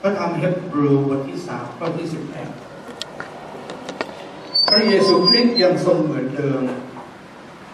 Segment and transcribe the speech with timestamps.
[0.00, 2.50] พระธรรมเฮบรูบทที่สามข้อที่สิบแปด
[4.68, 6.62] พระเยซูคริสต์ยังทรงเหมือนเดิม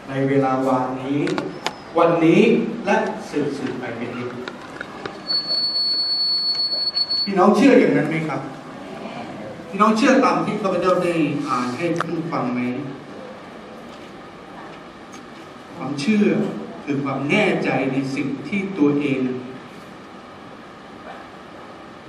[0.09, 1.21] ในเวลาวานนี้
[1.99, 2.43] วันนี้
[2.85, 2.97] และ
[3.31, 4.31] สืบสืบไปเป็นนิจ
[7.25, 8.41] พี่น้องเชื่ออย่างนั้นไหมครับ
[9.69, 11.15] พี่น้องเชื่อตามที่ข้าพเจ้าได้
[11.49, 12.61] อ่านให้ท่านฟังไหม
[15.77, 16.27] ความเชื่อ
[16.84, 19.20] คือความแน่ใจในสิ่งที่ตัวเอง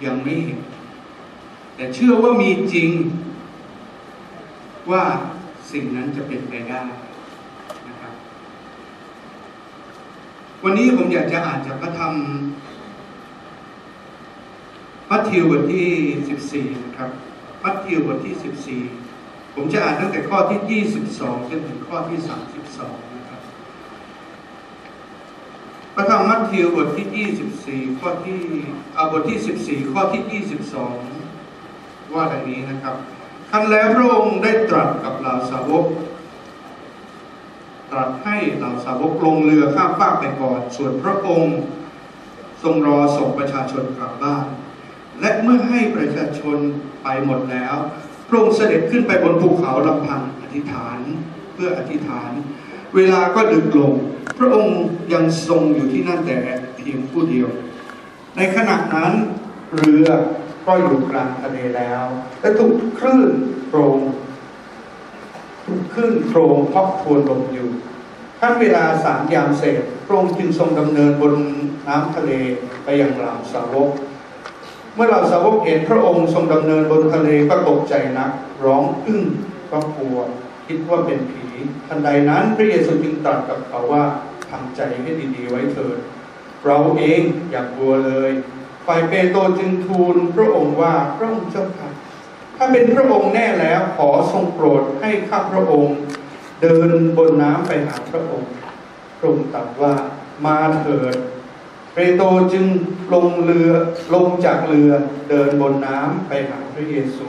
[0.04, 0.60] ยังไม่เห็น
[1.76, 2.90] แต่เชื่อว่ามีจริง
[4.92, 5.04] ว่า
[5.72, 6.82] สิ่งนั้นจะเป็นไปได้
[7.88, 8.14] นะครับ
[10.64, 12.14] วันนี้ผมอยากจะอ่านจากพระธรรม
[15.10, 15.88] มัทธิวบทที่
[16.72, 17.10] 14 นะครับ
[17.64, 22.20] มัทธิวบทที่ 14 ผมจะอ่านตั้งแต่ข้อที่ 22จนถึงข้อที่
[22.66, 23.42] 32 นะครับ
[25.96, 28.42] พระธรรมมั ทธิวบทที่ 24 ข้อที่
[28.98, 30.44] อาบทที่ 14 ข้อที่
[31.30, 32.96] 22 ว่าอย่างนี้นะครับ
[33.52, 35.86] คันแล้วพระองค์ได้ตรัสกับเหล่าสาวก
[37.92, 41.58] ตรัสให้เหล่าสาวกลงเรือข้ามฟากไปก่อน ส่วนพระองค์
[42.64, 44.46] ทรงรอส่งประชาชนกลับบ้าน
[45.20, 46.58] และเมื่อให้ประชาชน
[47.04, 47.76] ไปหมดแล้ว
[48.28, 51.00] พระองค์เสด็จขึ้นไปบนภูเขาลำพังอธิษฐาน
[51.54, 52.32] เพื่ออธิษฐาน
[52.96, 53.94] เวลาก็ดึกลง
[54.38, 54.80] พระองค์
[55.14, 56.40] ยังทรงอยู่ที่นั่นแต่
[56.76, 57.50] เพียงผู้เดียว
[58.38, 59.14] ในขณะนั้น
[59.78, 60.08] เรือ
[60.68, 62.04] ก็อยู่กลางทะเลแล้ว
[62.42, 63.30] และถูกคลื่น
[63.68, 64.00] โครง
[65.66, 67.70] ถูกคลื่นโครงพับทวนลมอยู่
[68.40, 71.34] ขั้นเวลาสามยามเสร็จพระองค์จึงทรงดำเนินบน
[71.88, 72.32] น้ำทะเล
[72.84, 73.90] ไปยังเหล่าสาวก
[74.96, 78.32] เมื่อเหล่าสาวกเห็นพระองค์ทรงดำเนินบนทะเลก็ตกใจนัก
[78.66, 79.24] ร้องอึ้ง
[79.72, 80.18] ก็กลัว
[80.68, 81.46] คิดว่าเป็นผี
[81.88, 84.04] ทันใดนั้นพระเยซูจึงตรัสกับเขาว่า
[84.50, 85.98] ทำใจให้ดีๆไว้เถิด
[86.66, 88.32] เราเองอย่ากลัวเลย
[88.86, 91.90] ฝ่ายเปโตรจึงทูลพระองค์ว่าพระองค์เจ้าค่ะ
[92.58, 95.98] ถ้าเป็นพระองค์แน่แล้วขอทรงโปรดให้ข้าพระองค์
[96.62, 98.50] เดินบนน้ำไปหาพระองค์
[99.18, 99.94] พระองค์ตรัสว่า
[100.46, 101.16] มาเถิด
[101.94, 102.66] เปโตรจึง
[103.14, 103.72] ลงเรือ
[104.14, 104.92] ลงจากเรือ
[105.30, 107.28] เดินบนน้ำไปหาพระเยซู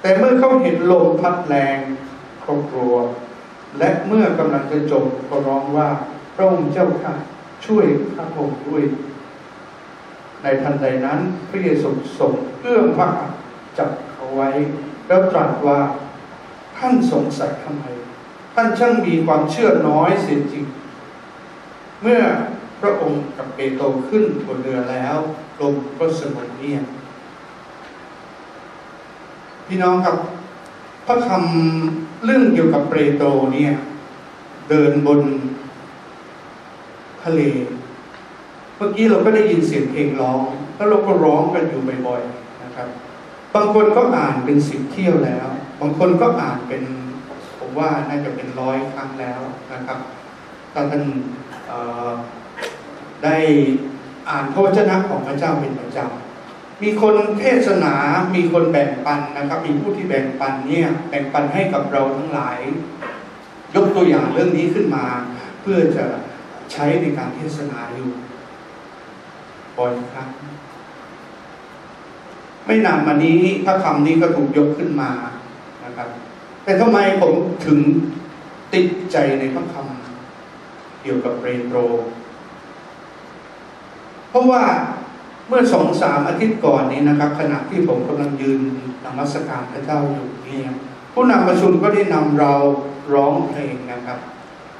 [0.00, 1.78] แต่เมื่อเขาเห็นลมพัดแรง
[2.48, 2.96] เขากลัว
[3.78, 5.88] และเมื่อกำลังจะจบก็ร้องว่า
[6.36, 7.14] พระองค์เจ้าค่ะ
[7.66, 7.86] ช่วย
[8.16, 8.82] ข้าพระองค์ด้วย
[10.42, 11.18] ในทันใดนั้น
[11.50, 11.88] พระเยซู
[12.18, 13.38] ทรงเอื้อมพระหัตถ์
[13.78, 14.50] จับเขาไว้
[15.06, 15.78] แล้วตรัสว่า
[16.76, 17.84] ท่านสงสัยทำไม
[18.54, 20.64] ท่านช่างมีความเชื่อน้อยเสียจริง
[22.02, 22.20] เมื่อ
[22.80, 25.16] พระองค์กับเปโตรขึ้นบนเรือแล้ว
[25.60, 26.84] ลมก็สงบเงียบ
[29.66, 30.16] พี่น้องครับ
[31.06, 33.72] พระคำ เรื่องเกี่ยวกับเปโตรเนี่ย
[34.68, 35.20] เดินบน
[37.22, 37.40] ทะเล
[38.76, 40.40] เมื่อกี้เราก็ได้ยินเสียงเพลงร้อง
[40.76, 42.88] แล้วเราก็ร้องกันอยู่บ่อยๆนะครับ
[43.54, 45.46] บางคนก็อ่านเป็นสิบเที่ยวแล้ว
[45.80, 46.82] บางคนก็อ่านเป็น
[47.58, 49.40] ผมว่าน่าจะเป็นร้อยครั้งแล้ว
[49.72, 49.98] นะครับ
[50.72, 51.02] ถ้าท่าน
[53.24, 53.36] ได้
[54.28, 56.27] อ่านพระวจนะของพระเจ้าเป็นประจำ
[56.82, 57.94] มีคนเทศนา
[58.34, 62.58] มีคนแบ่งปันนะครับ มีผู้ที่แบ่งปันเนี่ยแบ่งปันให้กับเราทั้งหลาย
[63.74, 65.04] ยกตัวอย่างเรื่องนี้ขึ้นมา
[65.60, 66.04] เพื่อจะ
[66.72, 68.10] ใช้ในการเทศนาอยู่
[69.76, 70.28] บ่อยครั้ง
[72.66, 75.10] ไม่นานมานี้พระคำนี้ก็ถูกยกขึ้นมา
[75.84, 76.08] นะครับ
[76.64, 77.32] แต่ทำไมผม
[77.66, 77.78] ถึง
[78.72, 81.78] ติดใจในพระคำเกี่ยวกับเปโตร
[84.30, 84.64] เพราะว่า
[85.48, 88.60] เมื่อสองสามอาทิตย์ก่อนนี้นะครับ ขณะที่ผมกำลังยืน
[89.04, 90.72] นมัสการพระเจ้าอยู่เนี่ย
[91.12, 92.52] ผู้นำประชุมก็ได้นำเรา
[93.14, 94.18] ร้องเพลงนะครับ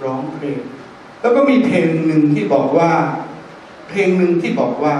[0.05, 0.61] ร้องเพลง
[1.21, 2.91] แล้วก็มีเพลงหนึ่งที่บอกว่า
[3.89, 4.95] เพลงหนึ่งที่บอกว่า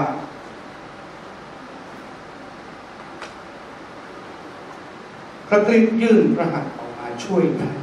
[5.47, 7.75] พระคริสต์ยื่นพระหัตถ์ออกมาช่วยท่าน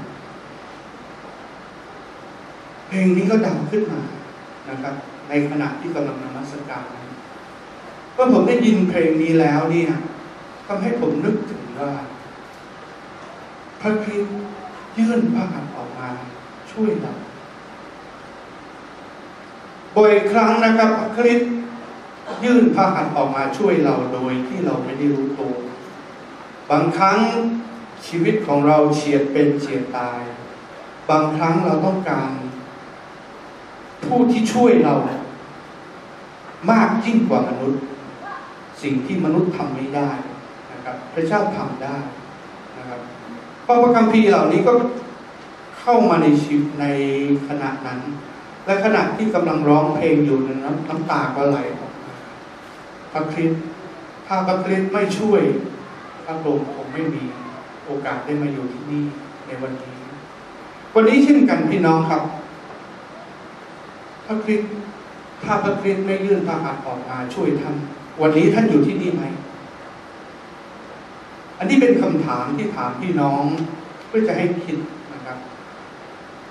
[2.88, 4.00] เพลงนี้ก็ดังขึ้นมา
[4.68, 4.94] นะครับ
[5.28, 6.84] ในขณะที่กำลังนมัสการ
[8.16, 9.92] เมื่อผมได้ยินเพลงนี้แล้วเนี่ย
[10.66, 11.92] ทำให้ผมนึกถึงว่า
[13.80, 14.36] พระคริสต์
[14.98, 16.08] ยื่นพระหัตถ์ออกมา
[16.72, 17.14] ช่วยเรา
[19.96, 21.50] บ่อยครั้งนะครับพระคริสต์
[22.44, 25.54] ยื่นพระหัตถ์ออกมาช่วยเราโดยที่เราไม่ได้รู้ตัว
[26.70, 27.18] บางครั้ง
[28.06, 30.20] ชีวิตของเราเฉียดเป็นเฉียดตาย
[31.10, 32.30] บางครั้งเราต้องการ
[34.04, 34.94] ผู้ที่ช่วยเรา
[36.70, 37.82] มากยิ่งกว่ามนุษย์
[38.82, 40.10] สิ่งที่มนุษย์ทำไม่ได้
[40.72, 41.96] นะครับพระเจ้าทำได้
[42.78, 43.00] นะครับ
[43.64, 44.72] เพราะพระคัมภีร์เหล่านี้ก็
[45.80, 46.86] เข้ามาในชีวิตใน
[47.48, 48.00] ขณะนั้น
[48.66, 52.14] และขณะที่กำลังร้องเพลงอยู่นั้นน้ำตาก็ไหลออกมา
[53.12, 53.62] พระคริสต์
[54.26, 55.42] ถ้าพระคริสต์ไม่ช่วย
[56.24, 57.24] พระพรมคงไม่มี
[57.84, 59.04] โอกาสได้มาอยู่ที่นี่
[59.46, 59.96] ในวันนี้
[60.94, 62.22] วันนี้เช่นกันพี่น้องครับ
[64.26, 64.70] พระคริสต์
[65.44, 67.76] ถ้าพระคริสต์ไม่ยื่นพระหัตถ์ออกมาช่วยท่าน
[68.20, 69.24] วันนี้ท่านอยู่ที่นี่ไหม
[71.58, 73.44] อันนี้เป็นคำถามที่ถามพี่น้อง
[74.06, 74.76] เพื่อจะให้คิด
[75.12, 75.38] นะครับ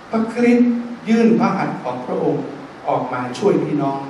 [0.09, 0.71] พระคริสต์
[1.09, 2.45] ยื่นพระหัตถ์ของพระองค์
[2.87, 4.01] ออกมาช่วยพี่น้อง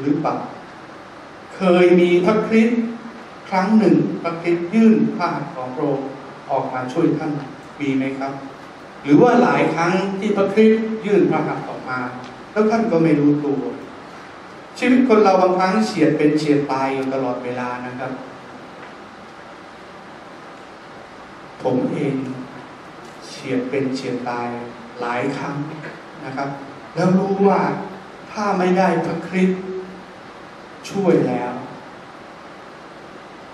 [0.00, 0.36] หรือเปล่า
[1.56, 2.80] เคยมีพระคริสต์
[3.50, 6.08] ครั้งหนึ่งพระคริสต์ยื่นพระหัตถ์ของพระองค์
[6.50, 7.30] ออกมาช่วยท่าน
[7.80, 8.32] มีไหมครับ
[9.02, 11.98] หรือว่าหลายครั้งที่พระคริสต์ยื่นพระหัตถ์ออกมา
[12.52, 13.60] แล้วท่านก็ไม่รู้ตัว
[14.82, 18.12] ชีวิตคนเราบางครั้งเฉียดเป็นเฉียดตายอยู่ตลอดเวลานะครับ
[21.62, 22.16] ผมเอง
[23.26, 24.48] เฉียดเป็นเฉียดตาย
[25.00, 25.54] หลายครั้ง
[26.24, 26.48] นะครับ
[26.94, 27.60] แล้วรู้ว่า
[28.32, 29.60] ถ้าไม่ได้พระคริสต์
[30.90, 31.52] ช่วยแล้ว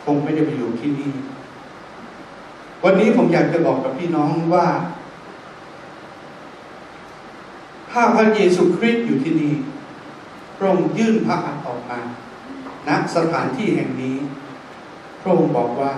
[0.05, 1.13] คงไม่ได้ไปอยู่ที่นี่
[2.85, 4.67] วันนี้ผมอยากจะบอกกับพี่น้องว่า
[7.91, 9.55] ถ้าพระเยซูคริสต์อยู่ที่นี่
[10.57, 11.99] พระองค์ยื่นพระหัตถ์ออกมา
[12.89, 14.17] ณสถานที่แห่งนี้
[15.23, 15.93] พระองค์บอกว่า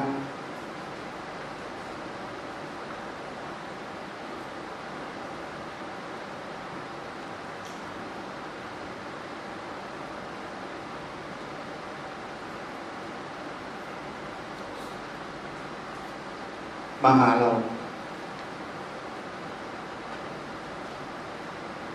[17.04, 17.50] มาหาเรา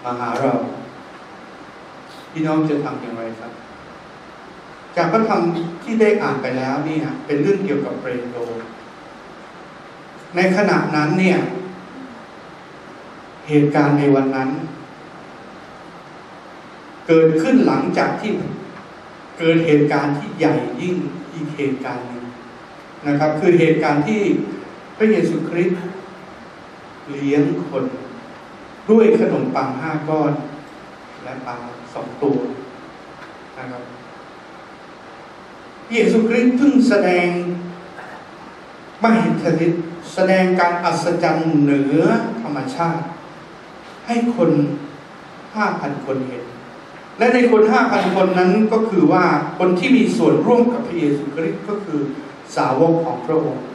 [0.04, 0.73] มาหาเรา
[2.34, 3.52] พี่น้องจะทำอย่างไรครับ
[4.96, 5.42] จากพระธรรม
[5.84, 8.38] ที่ได้อ่านไปแล้วเนี่ยเป็นเรื่องเกี่ยวกับเปรโต
[10.36, 11.40] ในขณะนั้นเนี่ย
[13.50, 14.50] เหตุการณ์ในวันนั้น
[17.08, 18.32] เกิดขึ้นหลังจากที่
[19.40, 20.96] เกิดเหตุการณ์ที่ใหญ่ยิ่ง
[21.34, 22.24] อีกเหตุการณ์หนึ่ง
[23.08, 24.22] นะครับ คือเหตุการณ์ที่
[24.98, 25.80] พระเยซูคริสต์
[27.12, 27.86] เลี้ยงคน
[28.90, 30.32] ด้วยขนมปังห้าก้อน
[31.24, 31.56] และปลา
[31.94, 32.38] สองตัว
[33.58, 33.84] นะครับ
[35.86, 37.28] พระเยซูคริสต์เพิ่งแสดง
[39.04, 39.84] มหิทธิฤทธิ์
[40.14, 42.02] แสดงการอัศจรรย์เหนือ
[42.42, 43.06] ธรรมชาติ
[44.06, 44.52] ให้คน
[45.56, 46.44] ห้าพันคนเห็น
[47.18, 49.26] และในคนห้าพันคนนั้นก็คือว่า
[49.58, 52.00] คนที่มีส่วนร่วมกับพระเยซูคริสต์ก็คือ
[52.56, 53.66] สาวกของพระองค์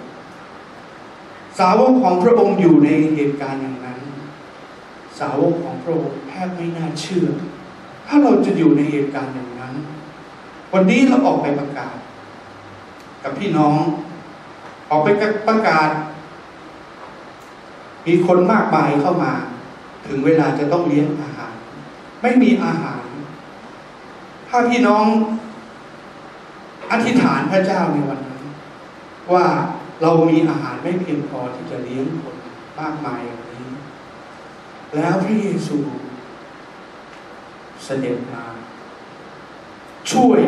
[1.58, 3.98] สาวกของพระองค์อยู่ในเหตุการณ์อย่างนั้น
[5.20, 7.26] สาวกของพระองค์แทบไม่น่าเชื่อ
[8.06, 9.74] ถ้าเราจะอยู่ในเหตุการณ์อย่างนั้น
[10.72, 11.96] วันนี้เราออกไปประกาศ
[13.22, 13.78] กับพี่น้อง
[14.90, 15.08] ออกไป
[15.48, 15.88] ประกาศ
[18.06, 19.32] มีคนมากมายเข้ามา
[20.06, 21.52] ถึงเวลาจะต้องเลี้ยงอาหาร
[22.22, 23.02] ไม่มีอาหาร
[24.48, 25.04] ถ้าพี่น้อง
[26.90, 28.42] อธิษฐานพระเจ้าในวันนั้น
[29.32, 29.46] ว่า
[30.02, 32.36] เรามีอาหารไม่เพียงพอที่จะเลี้ยงคน
[32.80, 33.20] มากมาย
[34.94, 35.78] แล้วพระเยซู
[37.84, 38.44] เสด็จมา
[40.10, 40.40] ช่วย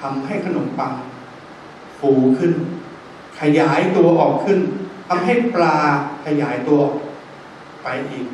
[0.00, 0.92] ทำให้ขนมปัง
[1.98, 2.52] ฟูขึ้น
[3.40, 4.58] ขยายตัวออกขึ้น
[5.08, 5.76] ทำให้ปลา
[6.26, 6.80] ขยายตัว
[7.82, 8.26] ไปอีก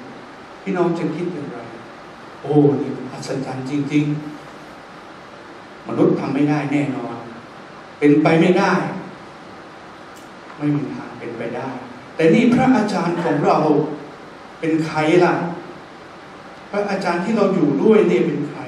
[0.63, 1.59] พี่น้องจะคิดอย่างไร
[2.43, 4.05] โอ้นี่อัศจรรย์จริง
[5.01, 7.17] ๆ มนุษย์ทำไม่ได้แน่นอน
[7.99, 8.73] เป็นไปไม่ได้
[10.59, 11.69] ไม่มีทางเป็นไปได้
[12.17, 13.59] แต่นี่พระอาจารย์ของเรา
[14.61, 15.35] เป็นใครล่ะ
[16.71, 18.61] พระอาจารย์ที่เราอยู่ด้วยเนี่ยเป็นใคร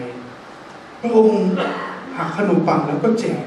[1.01, 1.41] พระองค์
[2.17, 3.45] หักขนมปังแล้วก็แจก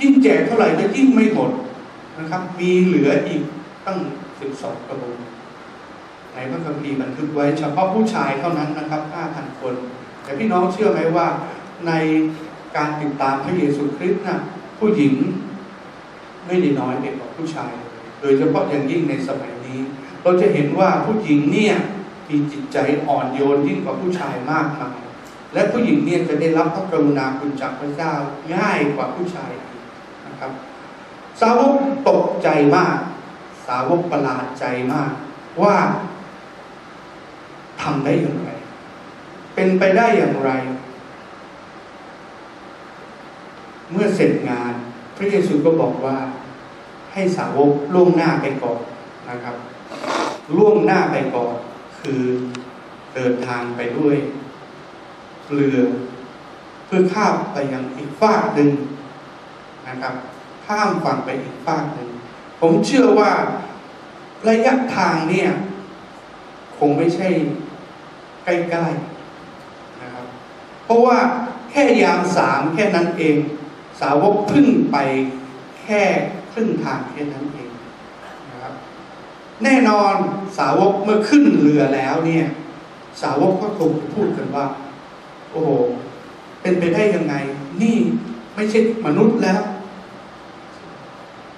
[0.00, 1.50] ยิ่งแจกเท่าไหร่ก็ยิ่งไม่หมด
[2.18, 3.42] นะครับ มีเหลืออีก
[3.86, 3.98] ตั้ง
[4.40, 5.16] สิบสองกระบุง
[6.34, 9.74] ในพระคัมภีร์บันทึกไว้เฉพาะผู้ชายเท่านั้นนะครับห้าพันคน
[10.22, 11.26] แต่พี่น้องเชื่อไหมว่า
[11.86, 11.92] ใน
[12.76, 14.38] การติดตามพระเยซูคริสต์นะ
[14.78, 15.14] ผู้หญิง
[16.46, 17.72] ไม่ได้น้อยไปกว่าผู้ชาย
[18.20, 19.78] โดยเฉพาะอย่างยิ่งในสมัยนี้
[20.22, 21.76] เราจะเห็นว่าผู้หญิงเนี่ย
[22.28, 24.98] มีจิตใจอ่อนโยนยิ่งกว่าผู้ชายมากมาย
[25.54, 28.12] และผู้หญิงเนี่ยจะได้รับพระกรุณาคุณจากพระเจ้า
[28.54, 29.52] ง่ายกว่าผู้ชาย
[30.26, 30.52] นะครับ
[31.40, 31.72] สาวก
[32.08, 32.98] ตกใจมาก
[33.66, 35.12] สาวกประหลาดใจมาก
[35.62, 35.76] ว่า
[37.82, 38.50] ทำได้อย่างไร
[39.54, 40.50] เป็นไปได้อย่างไร
[43.90, 44.72] เมื่อเสร็จงาน
[45.16, 46.16] พระเยซูก็บอกว่า
[47.12, 48.80] ให้สาวกล่วงหน้าไปก่อน
[49.28, 49.56] นะครับ
[50.56, 51.54] ล่วงหน้าไปก่อน
[52.00, 52.22] คือ
[53.14, 54.16] เดินทางไปด้วย
[55.54, 55.78] เรือ
[56.86, 58.70] เพื่อข้ามไปยังอีกฝากหนึ่ง
[59.88, 60.14] นะครับ
[60.66, 62.08] ข้ามฝั่งไปอีกฝากหนึ่ง
[62.60, 63.32] ผมเชื่อว่า
[64.48, 65.50] ระยะทางเนี่ย
[66.78, 67.28] คงไม่ใช่
[68.44, 70.26] ใกล้ๆนะครับ
[70.84, 71.18] เพราะว่า
[71.70, 73.36] แค่ยามสามแค่นั้นเอง
[74.00, 74.96] สาวกพึ่งไป
[75.82, 76.02] แค่
[76.52, 77.61] ครึ่งทางแค่นั้นเอง
[79.64, 80.14] แน่นอน
[80.58, 82.46] สาวกเมื่อขึ้นเรือแล้วเนี่ย
[83.22, 84.66] สาวกก็คงพูดกันว่า
[85.50, 85.70] โอ้โห
[86.62, 87.34] เป็นไปได้ยังไง
[87.82, 87.98] นี่
[88.54, 89.62] ไม่ใช่มนุษย์แล้ว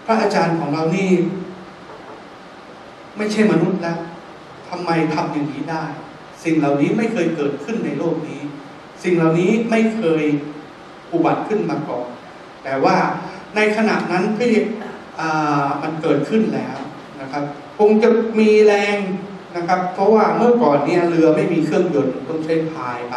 [0.06, 1.10] พระอาจารย์ของเรานี่
[3.16, 3.98] ไม่ใช่มนุษย์แล้ว
[4.68, 5.84] ทำไมทำอย่างนี้ได้
[6.44, 8.40] สิ่งเหล่านี้ไม่เคยเกิดขึ้นในโลกนี้
[9.02, 10.24] สิ่งเหล่านี้ไม่เคย
[11.12, 12.06] อุบัติขึ้นมาก่อน
[12.64, 12.96] แต่ว่า
[13.56, 14.52] ในขณะนั้นที่
[15.82, 16.76] มันเกิดขึ้นแล้ว
[17.20, 17.44] นะครับ
[17.78, 18.96] คงจะมีแรง
[19.56, 23.16] นะครับ เพราะว่าเมื่อก่อนเนี่ยเรือไม่มีเครื่องยนต์ต้องใช้พายไป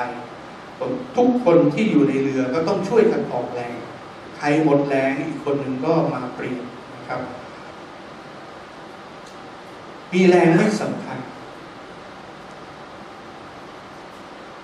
[1.18, 3.76] ทุกคนที่อยู่ในเรือก็ต้องช่วยกันออกแรง
[4.38, 6.64] ใครหมดแรงอีกคนหนึ่งก็มาเปลี่ยน
[6.96, 7.22] นะครับ
[10.14, 11.18] มีแรงไม่สำคัญ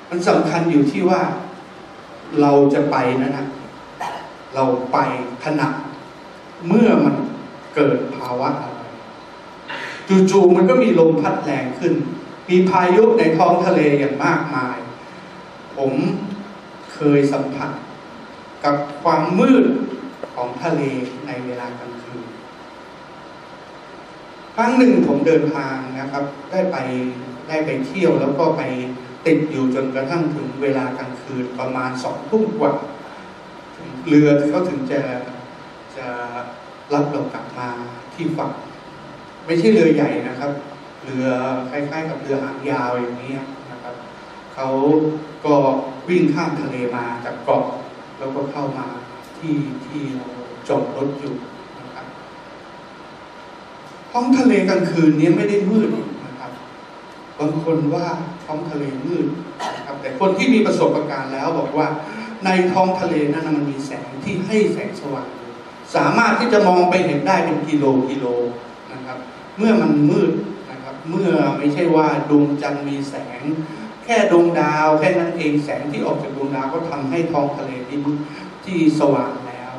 [0.10, 1.22] มันสำคัญอยู่ที่ว่า
[2.42, 3.46] เราจะไปนะนะ
[4.56, 4.98] เราไป
[5.46, 5.68] ขณะ
[6.68, 7.16] เมื่อมัน
[7.76, 8.73] เกิดภาวะอะไร
[10.32, 11.94] จู่ๆมันก็มีลมพัดแรงขึ้น
[12.50, 14.78] มีพายุในท้องทะเลอย่างมากมาย
[15.78, 15.94] ผม
[16.94, 17.72] เคยสัมผัส
[18.64, 19.66] กับความมืด
[20.36, 20.82] ของทะเล
[21.28, 22.26] ในเวลากลางคืน
[24.56, 26.78] ครั้งหนึ่งผมเดินทางนะครับ ได้ไป
[27.48, 28.62] ได้ไปเที่ยวแล้วก็ไป
[29.26, 32.72] ติดอยู่จนกระทั่งถึงเวลากลางคืนประมาณสองทุ่มกว่า
[34.08, 35.02] เรือเขาถึงจะ
[35.98, 36.08] จะ
[36.94, 37.70] รับเรากลับมา
[38.14, 38.52] ที่ฝั่ง
[39.46, 40.52] ไม่ใช่เรือใหญ่นะครับ
[41.04, 41.28] เรือ
[41.70, 43.34] คล้ายๆกับเรือหางยาวอย่างนี้
[43.72, 43.96] นะครับ
[44.54, 44.68] เขา
[45.46, 45.56] ก็
[46.10, 47.66] วิ่งข้ามทะเลมาจากเกาะ
[48.20, 48.86] แล้วก็เข้ามา
[49.38, 50.28] ที่ที่เรา
[50.68, 51.36] จอดรถอยู่
[51.80, 52.06] นะครับ
[54.12, 55.90] ท้องทะเลกลางคืนนี้ไม่ได้มืด
[56.26, 56.52] นะครับ
[57.40, 58.06] บางคนว่า
[58.46, 59.26] ท้องทะเลมืด
[59.76, 61.88] นะครับแต่คนที่มีประสบการณ์แล้วบอกว่า
[62.46, 65.28] ในท้องทะเลนั้นมันมีแสงที่ให้แสงสว่าง
[65.96, 68.26] สามารถที่จะมองไปเห็นได้เป็นกิโลกิโล
[68.94, 69.18] นะครับ
[69.58, 70.32] เมื่อมันมืด
[70.72, 73.42] นะครับเมื่อไม่ใช่ว่าดวงจันทร์มีแสง
[74.04, 78.00] แค่ดวงดาวแค่นั้นเองแสงที่ออกจากดวงดาวก็ทำให้ท้องทะเลที่
[78.66, 79.74] ที่สว่างแล้ว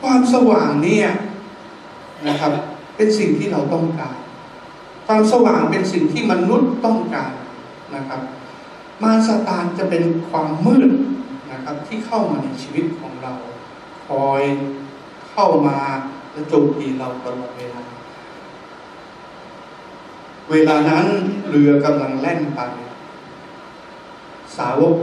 [0.00, 1.08] ความสว่างเนี่ย
[2.28, 2.52] นะครับ
[2.96, 4.16] เป็นสิ่งที่เราต้องการ
[5.06, 7.32] ความสว่างเป็นสิ่งที่มนุษย์ต้องการ
[7.94, 8.20] นะครับ
[9.02, 10.90] มารซาตานจะเป็นความมืด
[11.52, 13.32] นะครับที่เข้ามาในชีวิตของเรา
[14.08, 14.42] คอย
[15.32, 15.78] เข้ามา
[16.32, 17.82] และโจมตีเราตลอดเวลา
[20.50, 21.06] เวลานั้น
[21.50, 22.60] เรือกำลังแล่นไป
[24.56, 24.96] สาวก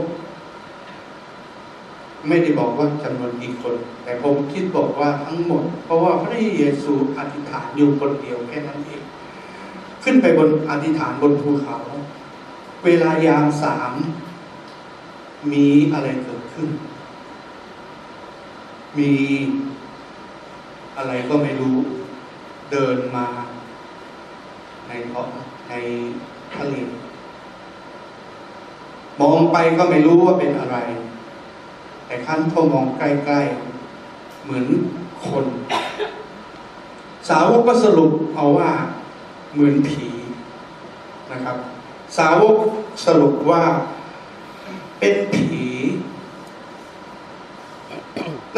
[2.28, 9.02] ไม่ได้บอกว่าจำนวนกี่คน แต่ผมคิดบอกว่าทั้งหมด เพราะว่าพระเยซูอธิษฐานอยู่คนเดียวแค่นั้นเอง
[10.04, 11.76] ขึ้นไปบนอธิษฐานบนภูเขา
[12.84, 13.92] เวลายามสาม
[15.52, 16.68] มีอะไรเกิดขึ้น
[18.98, 19.12] มี
[20.96, 21.76] อะไรก็ไม่รู้
[22.70, 23.26] เดินมา
[24.88, 25.28] ในท้อง
[25.68, 25.74] ใน
[26.56, 26.74] ทะเล
[29.20, 30.76] มองไปก็ไม่รู้ว่าเป็นอะไร
[32.06, 34.66] แต่ขั้นพอมองใกล้ๆ เหมือน
[35.28, 35.46] คน
[37.28, 38.70] สาวกก็สรุปเอาว่า
[39.52, 40.06] เหมือนผี
[41.32, 41.56] นะครับ
[42.18, 42.56] สาวก
[43.06, 43.62] สรุปว่า
[44.98, 45.64] เป็นผี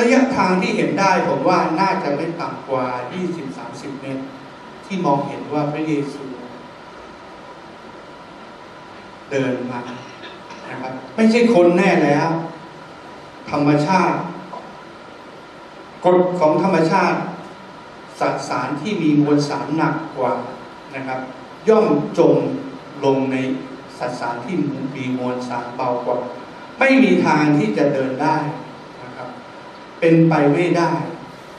[0.02, 2.86] ระยะทางที่เห็นได้ผมว่าน่าจะไม่ต่ำกว่า
[3.42, 4.24] 20-30 เมตร
[4.86, 6.24] ที่มองเห็นว่าพระเยซู
[9.30, 9.80] เดินมา
[10.70, 12.28] นะครับไม่ใช่คนแน่แล้ว
[13.50, 14.18] ธรรมชาติ
[16.04, 17.18] กฎของธรรมชาติ
[18.20, 20.32] สสารที่มีมวลสารหนักกว่า
[20.94, 21.20] นะครับ
[21.68, 21.86] ย่อม
[22.18, 22.36] จม
[23.04, 23.36] ลงใน
[23.98, 24.54] สสารที่
[24.96, 26.16] มีมวลสารเบากว่า
[26.78, 28.36] ไม่มีทางที่จะเดินได้
[30.04, 30.90] เป็นไปไม่ได้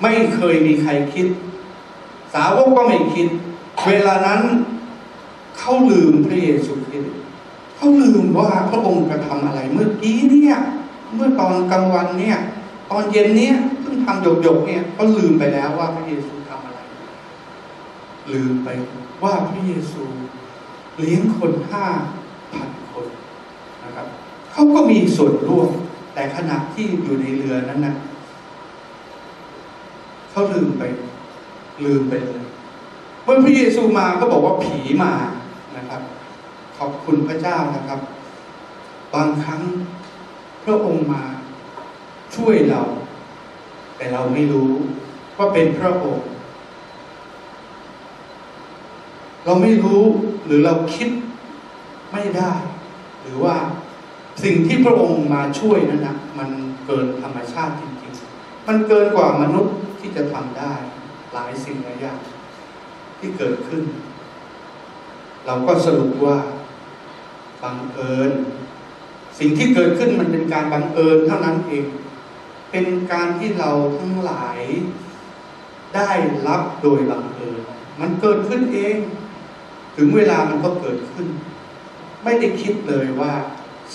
[0.01, 1.27] ไม่เคยมีใครคิด
[2.33, 3.27] สาวกก็ไม่คิด
[3.87, 4.41] เวลานั้น
[5.57, 7.15] เขาลืมพระเยซูคริสต์
[7.75, 10.57] เขาลืมว่าพระองค์กระทำอะไรเมื่อกี้เนี่ย
[11.13, 12.37] เมื่อตอนกลางวันเนี่ย
[12.91, 16.79] ตอนเย็นเนี่ยเพิ่งทำหยกๆเนี่ยก็ลืมไปแล้วว่าพระเยซูทำอะไร
[18.33, 18.67] ลืมไป
[19.23, 20.03] ว่าพระเยซู
[20.99, 21.85] เลี้ยงคนห้า
[22.53, 23.07] พันคน
[23.83, 24.07] นะครับ
[24.51, 25.69] เขาก็มีส่วนร่วม
[26.13, 27.95] แต่ขณะที่อยู่ในเรือนั้นนะ
[30.33, 30.83] เขาลืมไป
[31.85, 32.43] ลืมไปเลย
[33.23, 35.13] เมื่อพระเยซูมาก็บอกว่าผีมา
[35.77, 36.01] นะครับ
[36.77, 37.99] ขอบคุณพระเจ้านะครับ
[39.13, 39.61] บางครั้ง
[40.63, 41.23] พระองค์มา
[42.35, 42.81] ช่วยเรา
[43.97, 44.71] แต่เราไม่รู้
[45.37, 46.27] ว่าเป็นพระองค์
[49.45, 50.03] เราไม่รู้
[50.45, 51.09] หรือเราคิด
[52.11, 52.53] ไม่ได้
[53.21, 53.55] หรือว่า
[54.43, 56.49] สิ่งที่พระองค์มาช่วยนั้นนะมัน
[56.85, 60.73] เกินธรรมชาติจริงๆ มันเกินกว่ามนุษย์ ที่จะทำได้
[61.33, 62.19] หลายสิ่งหลายอย่าง
[63.19, 63.83] ที่เกิดขึ้น
[65.45, 66.37] เราก็สรุปว่า
[67.63, 68.31] บังเอิญ
[69.39, 71.85] สิ่งที่เกิดขึ้นมันเป็นการบังเอิญเท่านั้นเอง
[72.71, 74.59] เป็นการที่เราทั้งหลาย
[75.95, 76.11] ได้
[76.47, 77.61] รับโดยบังเอิญ
[78.01, 78.97] มันเกิดขึ้นเอง
[79.95, 81.27] ถึงเวลามันก็เกิดขึ้น
[82.23, 83.33] ไม่ได้คิดเลยว่า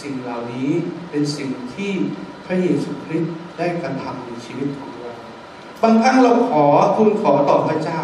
[0.01, 0.71] สิ่งเหล่านี้
[1.11, 1.93] เป็นสิ่งที่
[2.47, 4.88] พระเยซูคริสต์ได้กระทำในชีวิตของ
[5.83, 6.65] บางครั้งเราขอ
[6.97, 8.01] ทูลขอต่อพระเจ้า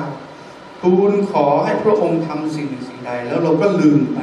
[0.82, 4.20] ทูลขอให้พระองค์ทำสิ่งสิ่งใด แล้วเราก็ลืมไป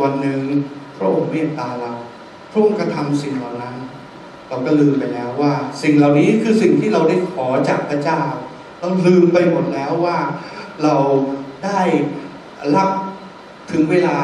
[0.00, 0.40] วันหนึ่ง
[0.98, 1.92] พระองค์เมตตาเรา
[2.50, 3.76] พระองค์กระทำสิ่งเหล่านั้น
[4.48, 5.52] เราก็ลืมไปแล้วว่า
[5.82, 8.20] สิ่งเหล่านี้คือสิ่งที่เราได้ขอจากพระเจ้า
[8.80, 10.18] เราลืมไปหมดแล้วว่า
[10.82, 10.94] เรา
[11.64, 11.80] ได้
[12.76, 12.90] รับ
[13.70, 14.18] ถึงเวลา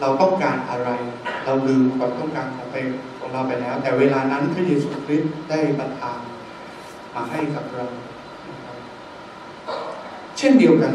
[0.00, 0.88] เราต้องการอะไร
[1.44, 2.76] เราลืมความต้องการของไป
[3.18, 6.18] ของเราไปแล้ว แต่เวลานั้นพระเยซูคริสต์ได้ประทาน
[7.18, 7.86] มาให้กับเรา
[10.38, 10.94] เช่นเดียวกัน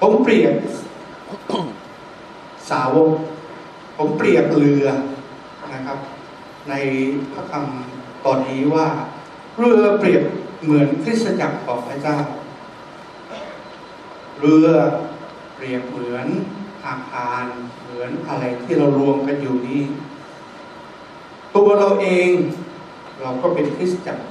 [0.00, 0.54] ผมเปรียบ
[2.70, 3.10] สาวก
[3.96, 4.86] ผมเปรียบเรือ
[5.72, 5.98] นะครับ
[6.68, 6.74] ใน
[7.32, 8.86] พระคำตอนนี้ว่า
[9.58, 10.22] เรือเปรียบ
[10.62, 12.16] เหมือนคริสตจักรของพระเจ้า
[14.40, 14.68] เรือ
[15.54, 16.26] เปรียบเหมือน
[16.86, 17.44] อาคาร
[17.82, 19.82] เหมือนอะไรที่เรารวมกันอยู่นี้
[21.56, 22.30] ตัวเราเอง
[23.22, 24.24] เราก็เป็นคริสตจักร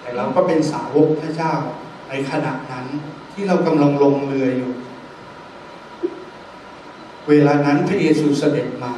[0.00, 1.52] แต่เราก็เป็นสาวกพระเจ้า
[2.08, 2.86] ในขณะนั้น
[3.32, 4.72] ที่เรากำลังลงเรืออยู่
[7.28, 8.92] เวลานั้นพระเยซูเสด็จมา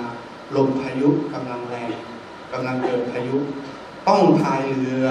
[0.56, 1.92] ลมพายุกำลังแรง
[2.52, 3.37] กำลังเกิดพายุ
[4.09, 5.06] ต้องพายเรือ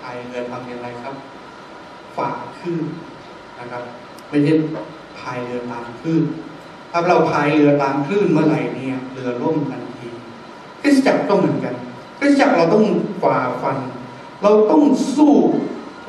[0.00, 1.14] พายเรือทำอย่างไรครับ
[2.16, 2.84] ฝ่าคลื่น
[3.58, 3.82] นะครับ
[4.28, 4.54] ไม่ใช่
[5.18, 6.22] พายเรือตามคลื่น
[6.90, 10.08] ถ้าเราพายเรือตามคลื่นเมื่อไหร่เนี่ย เรือล่มทันที
[10.80, 11.74] คริสจักรก็เหมือนกัน
[12.18, 12.84] คริสจักรเราต้อง
[13.22, 13.78] ฝ่าฟัน
[14.42, 14.82] เราต้อง
[15.14, 15.34] สู้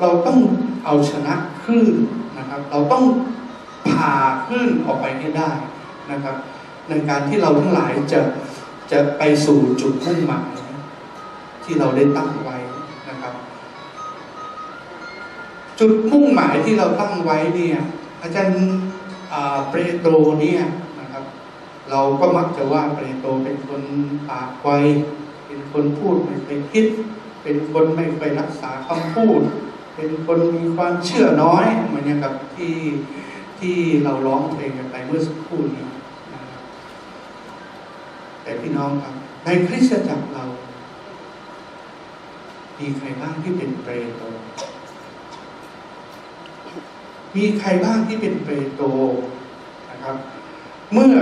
[0.00, 0.38] เราต้อง
[0.84, 1.94] เอาชนะคลื่น
[2.38, 3.04] นะครับ เราต้อง
[3.88, 4.14] ผ่า
[4.46, 5.50] คลื่นออกไปให้ได้
[6.10, 6.36] นะครับ
[6.88, 8.20] ในการที่เราทั้งหลายจะ
[8.92, 10.50] จะไปสู่จุดมุ่งหมาย
[11.64, 12.56] ที่เราได้ตั้งไว้
[13.08, 13.34] นะครับ
[15.78, 17.78] จุดมุ่งหมายที่เราตั้งไว้เนี่ย
[18.22, 18.56] อาจารย์
[19.70, 20.62] เปโตรเนี่ย
[21.00, 21.24] นะครับ
[21.90, 23.82] เราก็มักจะว่าเปโตรเป็นคน
[24.28, 24.68] ปากไว
[25.46, 26.86] เป็นคนพูดไม่เคยคิด
[27.42, 29.40] เป็นคนไม่เคยรักษาคำพูด
[29.96, 32.74] เป็นคนมีความเชื่อน้อยเหมือนอย่างกับที่
[33.60, 35.86] ที่เราร้องเพลงกันไปเมื่อสักครู่นี้
[38.42, 40.44] แต่พี่น้องครับ ในคริสตจักรเรา
[42.78, 44.26] มีใครบ้างที่เป็นเปโตร
[47.36, 48.86] มีใครบ้างที่เป็นเปโตร
[49.90, 50.16] นะครับ
[50.92, 51.16] เมื่อ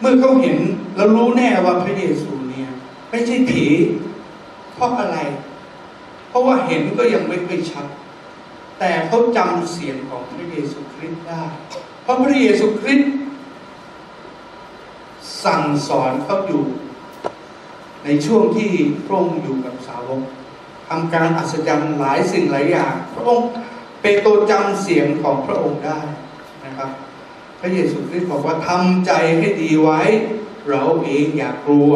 [0.00, 0.58] เมื่อเขาเห็น
[0.96, 2.70] แล้วรู้แน่ว่าพระเยซูเนี่ย
[3.10, 3.66] ไม่ใช่ผี
[4.74, 5.18] เพราะอะไร
[6.28, 7.86] เพราะว่าเห็นก็ยังไม่ค่อยชัด
[8.78, 11.42] แต่เขาจำเสียงของพระเยซูคริสต์ได้
[12.02, 13.12] เพราะพระเยซูคริสต์
[15.44, 16.64] สั่งสอนเขาอยู่
[18.04, 18.70] ในช่วงที่
[19.06, 20.22] พระองค์อยู่กับสาวก
[20.88, 23.48] ทำการอัศจรรย์หลายสิ่งหลายอย่าง พระองค์
[24.00, 26.00] เปโตรจำเสียงของพระองค์ได้
[27.60, 30.02] พระเยซูคริสต์บอกว่าทำใจให้ดีไว้
[30.68, 31.92] เราเองอย่ากลัว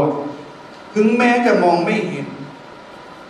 [0.94, 2.26] ถึงแม้จะมองไม่เห็น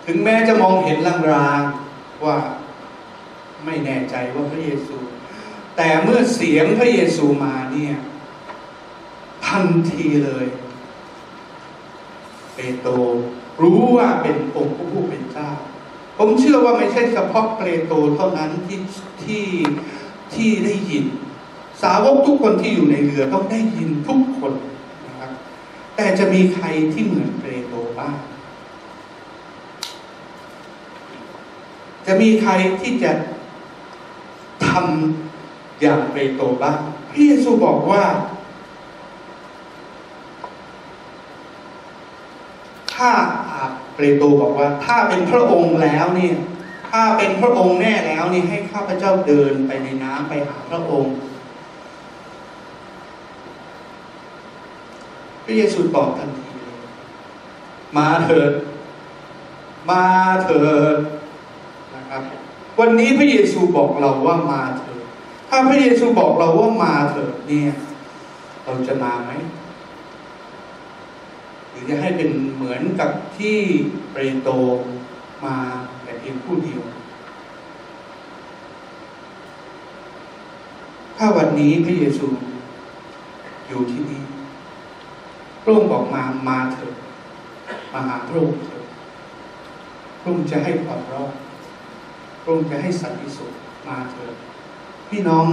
[0.07, 2.37] ถึงแม้จะมองเห็นลางๆว่า
[3.65, 4.97] ไม่แน่ใจว่าพระเยซู
[5.77, 7.95] แต่เมื่อเสียงพระเยซูมาเนี่ย
[9.47, 10.47] ทันทีเลย
[12.55, 12.93] เปโตร
[13.63, 15.51] รู้ว่าเป็นองค์พระผู้เป็นเจ้า
[16.19, 18.79] ผมเชื่อว่าไม่ใช่เฉพาะเปโตรเท่านั้นที่
[19.25, 19.45] ที่
[20.35, 21.05] ที่ได้ยิน
[21.83, 24.53] สาวกทุกคนที่อยู่ในเรือต้องได้ยินทุกคน
[25.07, 25.31] นะครับ
[25.97, 28.17] แต่จะมีใครที่เหมือนเปโตรบ้าง
[32.07, 33.13] จะมีใครที่จะ
[34.69, 38.05] ทำอย่างเปโตรบ้างพระเยซูบอกว่า
[42.95, 43.11] ถ้า
[43.95, 46.35] เปโตรบอกว่า ถ้าเป็นพระองค์แล้วเนี่ย
[46.91, 51.15] ถ้าเป็นพระองค์แน่แล้วนี่ให้ข้าพเจ้าเดินไปในน้ำไปหาพระองค์
[55.51, 56.77] ระเยซูตอบทันทีเลย
[57.97, 58.53] มาเถิด
[59.91, 60.05] มา
[60.45, 60.97] เถิด
[61.95, 62.23] นะครับ
[62.81, 64.99] วันนี้พระเยซูบอกเราว่ามาเถิด
[65.49, 67.73] ถ้าพระเยซูบอกเราว่ามาเถิดเนี่ย
[68.65, 69.31] เราจะมาไหม
[71.69, 73.59] หรือจะให้เป็นเหมือนกับที่
[74.13, 74.55] เปโตร
[75.45, 75.57] มา
[76.03, 76.83] แต่เพียงผู้เดียว
[81.17, 82.27] ถ้าวันนี้พระเยซู
[83.69, 84.21] อยู่ที่นี่
[85.63, 86.95] พระองค์บอกมามาเถิด
[87.93, 88.85] มาหาพระองค์เถิด
[90.21, 91.33] พระองค์จะให้ความรอด
[92.43, 93.53] พระองค์จะให้สันติสุข
[93.89, 94.35] มาเถิด
[95.09, 95.47] พี่น้อง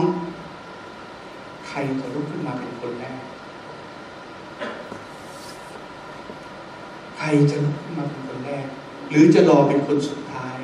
[1.68, 3.20] ใครจะลุกขึ้นมาเป็นคนแรก
[7.18, 8.66] ใครจะลุกขึ้นมาเป็นคนแรก
[9.10, 10.58] หรือจะรอเป็นคนสุดท้าย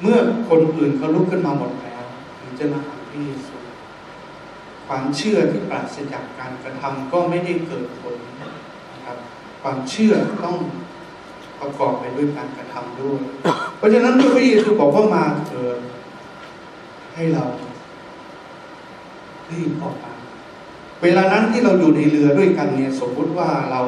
[0.00, 2.04] เมื่อคนอื่นเขาลุกขึ้นมาหมดแล้ว
[2.38, 3.56] ถึงจะมาหาพระเยซู
[4.86, 8.16] ความเชื่อที่ปราศจากการกระทำก็ไม่ได้เกิดผล
[9.62, 10.56] ความเชื่อต้อง
[11.60, 13.20] ประกอบไปด้วยการกระทำด้วย
[13.76, 15.78] เพราะฉะนั้นพระเยซูบอกว่ามาเถิด
[17.14, 17.44] ให้เรา
[19.50, 20.12] รีบออกมา
[21.02, 23.80] เวลานั้นที่เราอยู่ในเรือด้วยกันเนี่ยสมมติว่าเรา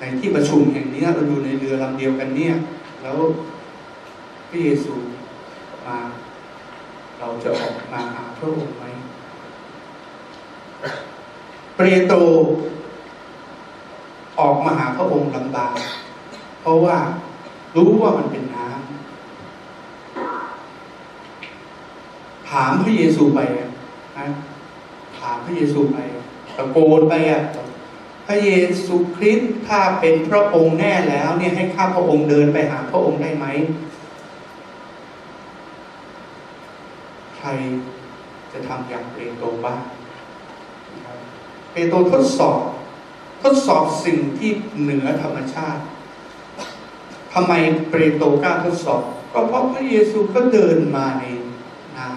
[0.00, 2.54] ในที่ประชุมแห่งนี้เราอยู่ในเรือลำเดียวกันเนี่ย
[3.02, 3.18] แล้ว
[4.48, 4.94] พระเยซู
[5.86, 5.98] มา
[7.18, 8.84] เราจะออกมาหาพระองค์ไหม
[11.76, 12.18] เปโตร
[14.38, 15.74] ออกมาหาพระองค์ลำบาก
[16.60, 16.96] เพราะว่า
[17.76, 18.88] รู้ว่ามันเป็นน้ำ
[22.50, 24.28] ถามพระเยซูไปนะ
[25.18, 25.96] ถามพระเยซูไป
[26.56, 27.42] ตะโกนไปอะ
[28.26, 28.50] พระเย
[28.84, 33.46] ซูคริสต์ถ้าเป็นพระองค์แน่แล้วเนี่ยให้ข้าพระองค์เดินไปหาพระองค์ได้ไหม
[37.36, 37.48] ใคร
[38.52, 39.80] จะทำอย่างเปโตรบ้าง
[41.72, 42.60] เปโตรทดสอบ
[43.42, 45.82] ทดสอบสิ่งที่เหนือธรรมชาติ
[47.34, 47.52] ทำไม
[47.90, 51.24] เปโตกล้าทดสอบ ก็เพราะพระเยซูก็เดินมาใน
[51.96, 52.10] น้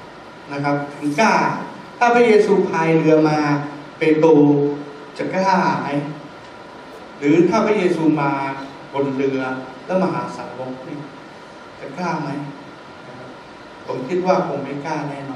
[0.00, 1.34] ำนะครับถึงกล้า
[1.98, 3.38] ถ้าพระเยซูพายเรือมา
[3.98, 4.30] เปโตร
[5.18, 5.88] จะกล้าไหม
[7.18, 8.30] หรือถ้าพระเยซูมา
[8.92, 9.40] บนเรือ
[9.86, 10.98] แล้วมาหาสาวกนี่
[11.80, 12.30] จะกล้าไหม
[13.86, 15.32] ผมคิดว่าคงไม่กล้าแน่น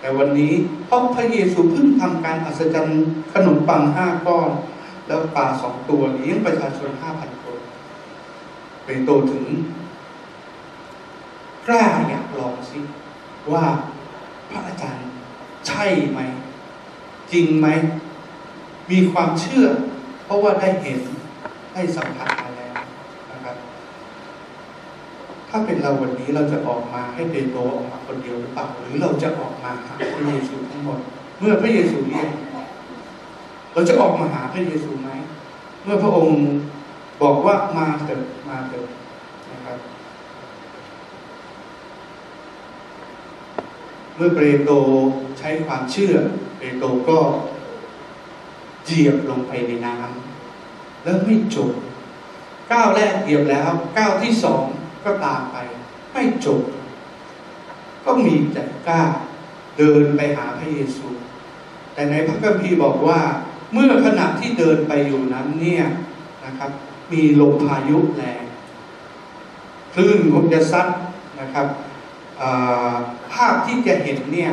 [0.00, 0.52] แต่วันนี้
[0.86, 4.50] เพราะพระเยซูเพิ่งทำการอัศจรรย์ขนมปังห้าก้อน
[5.06, 7.58] แล้วปลาสองตัวเลี้ยงประชาชนห้าพันคน
[8.84, 9.46] เปโตถึง
[11.66, 12.78] กล้าอยากลองสิ
[13.52, 13.64] ว่า
[14.50, 15.08] พระอาจารย์
[15.66, 16.20] ใช่ไหม
[17.32, 17.66] จริงไหม
[18.90, 19.66] มีความเชื่อ
[20.24, 21.00] เพราะว่าได้เห็น
[21.74, 22.74] ได้สัมผัสมาแล้ว
[23.30, 23.56] นะครับ
[25.50, 30.98] ถ้าเป็นเราวันนี้เราจะออกมาให้เปโตรออกมาคนเดียวหรือเปล่าหรือเราจะออกมาหาพระเยซูทั้งหมด
[31.38, 32.28] เมื่อพระเยซูเรียก
[33.72, 35.10] เราจะออกมาหาพระเยซูไหม
[35.84, 36.40] เมื่อพระองค์
[37.22, 38.86] บอกว่ามาเถิดมาเถิด
[39.52, 39.78] นะครับ
[44.16, 44.74] เมื่อเปโตร
[45.38, 46.14] ใช้ความเชื่อ
[46.58, 47.18] เปโตรก็
[48.84, 51.70] เหยียบลงไปในน้ำแล้วไม่จม
[52.72, 54.64] ก้าวแรกเหยียบแล้วก้าวที่สอง
[55.04, 55.56] ก็ตามไป
[56.12, 56.62] ไม่จบ
[58.04, 58.58] ก็มีใจ
[58.88, 59.00] กล้า
[59.78, 61.06] เดินไปหาพระเยซู
[61.94, 63.20] แต่ในพระคัมภีร์บอกว่า
[63.72, 65.84] เมื่อขณะที่เดินไปอยู่นั้นเนี่ย
[66.44, 66.70] นะครับ
[67.12, 68.42] มีลมพายุแรง
[69.94, 70.88] คลื่นคงจะซัด
[71.40, 71.66] นะครับ
[73.32, 74.52] ภาพที่จะเห็นเนี่ย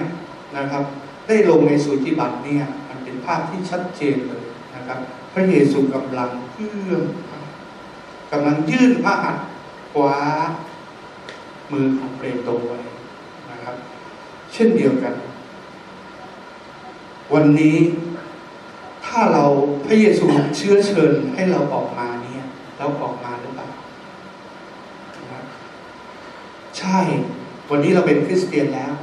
[0.58, 0.84] นะครับ
[1.28, 4.44] ได้ลงในสูจิบัตรเนี่ย มันเป็นภาพที่ชัดเจนเลย
[4.76, 5.00] นะครับ
[5.34, 7.04] พระเยซูกำลังเอื้อม
[8.32, 9.46] กำลังยื่นพระหัตถ์
[10.02, 10.20] ว้า
[11.72, 12.80] มือของเปโตไว้
[13.52, 13.76] นะครับ
[14.54, 15.14] เช่นเดียวกัน
[17.34, 17.78] วันนี้
[19.06, 19.44] ถ้าเรา
[19.86, 20.26] พระเยซู
[20.58, 22.46] เชื้อเชิญให้เราออกมาเนี่ย
[22.78, 23.70] เราออกมาหรือเปล่า
[25.16, 25.44] นะครับ
[26.78, 27.00] ใช่
[27.70, 28.94] วันนี้เราเป็นคริสเตียนแล้ว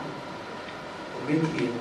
[1.10, 1.72] ผมไม่เถียง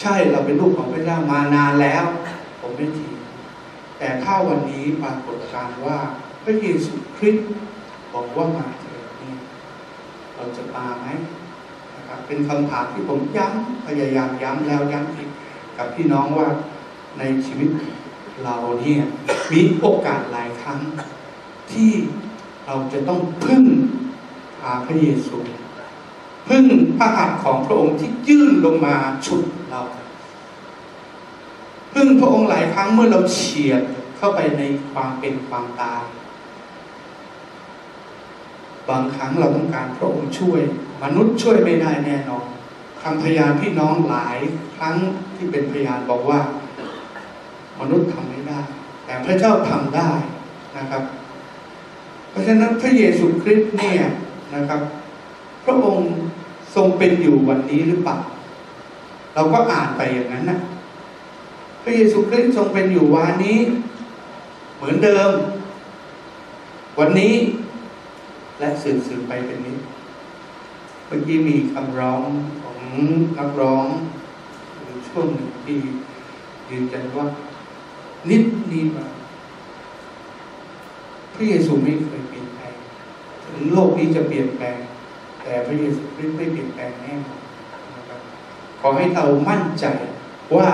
[0.00, 2.04] ใช่เราเป็นลูกของพระเจ้ามานานแล้ว
[2.60, 3.18] ผมไม่เถียง
[3.98, 5.98] แต่ถ้าวันนี้ปรากฏการว่า
[6.44, 7.48] พระเยซูคริสต์
[8.12, 9.34] บอกว่ามาเถิดนี่
[10.34, 11.06] เราจะมาไหม
[11.94, 15.28] นะครับเป็นคำถามที่ผมย้ำพยายามย้ำแล้วย้ำอีก
[15.76, 16.48] กับพี่น้องว่า
[17.18, 17.68] ในชีวิต
[18.44, 19.02] เราเนี่ย
[19.52, 20.80] มีโอกาสหลายครั้ง
[21.72, 21.90] ที่
[22.66, 23.64] เราจะต้องพึ่ง
[24.60, 25.36] พาพระเยซู
[26.48, 26.64] พึ่ง
[26.98, 28.94] พระหัตถ์ของพระองค์ที่ยื่นลงมา
[29.26, 29.80] ฉุดเรา
[31.94, 33.82] พึ่งพระองค์หลายครั้งเมื่อเราเฉียด
[34.16, 36.02] เข้าไปในความเป็นความตาย
[38.90, 40.60] บางครั้งเราต้องการพระองค์ช่วย
[41.02, 42.46] มนุษย์ช่วยไม่ได้แน่นอน
[43.02, 44.38] คำพยานพี่น้องหลาย
[44.76, 44.96] ครั้ง
[45.36, 46.40] ที่เป็นพยานบอกว่า
[47.80, 48.60] มนุษย์ทำไม่ได้
[49.04, 50.10] แต่พระเจ้าทำได้
[50.78, 51.02] นะครับ
[52.30, 54.04] เพราะฉะนั้นพระเยซูคริสต์เนี่ย
[54.54, 54.80] นะครับ
[55.64, 56.12] พระองค์
[56.74, 58.18] ทรงเป็นอยู่วันนี้หรือเปล่า
[59.34, 60.58] เราก็อ่านไปอย่างนั้นนะ
[61.82, 63.58] พระเยซูคริสต์ทรงเป็นอยู่วันนี้
[64.76, 65.30] เหมือนเดิม
[66.98, 67.34] วันนี้
[68.62, 69.76] และสืบสืบไปเป็นนี้
[71.06, 72.22] เมื่อกี้มีคำร้อง
[72.62, 72.78] ของ
[73.38, 73.86] นักร้อง
[75.08, 75.78] ช่วงหนึ่งที่
[76.70, 77.26] ยืนยันว่า
[78.30, 79.06] นิดนี้ว่า
[81.34, 82.74] พระเยซูไม่เคยเปลี่ยนแปลง
[83.44, 84.76] ถึงโลกนี้จะเปลี่ยนแปลง
[85.42, 87.40] แต่พระเยซูคริสต์ไม่เปลี่ยนแปลงแน่นอน
[87.96, 88.20] นะครับ
[88.80, 89.86] ขอให้เรามั่นใจ
[90.56, 90.68] ว่า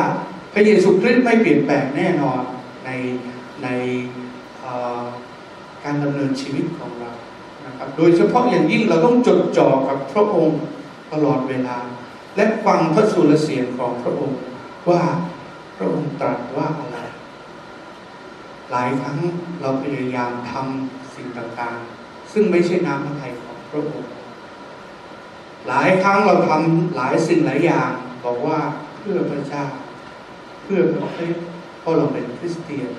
[0.52, 2.40] พระเยซูคริสต์ไม่เปลี่ยนแปลงแน่นอน
[2.84, 2.90] ใน
[3.62, 3.68] ใน
[5.84, 7.10] การดำเนินชีวิตของเรา
[7.68, 10.60] นะครับโดยเฉพาะอย่างยิ่งเราต้องจดจ่อกับพระองค์
[11.12, 11.78] ตลอดเวลา
[12.36, 14.38] และฟังพระสุรเสียงของพระองค์
[14.90, 15.02] ว่า
[15.76, 16.98] พระองค์ตรัสว่าอะไร
[18.70, 19.18] หลายครั้ง
[19.60, 24.10] เราพยายามทำสิ่งต่างๆ ซึ่งไม่ใช่น้ำพระทัยของพระองค์
[25.68, 27.90] หลายครั้งเราทำหลายสิ่งหลายอย่าง
[28.24, 28.58] บอกว่า
[28.98, 29.64] เพื่อพระเจ้า
[30.64, 31.44] เพื่อพระคริสต์
[31.80, 32.90] เพราะเราเป็นคริสเตียน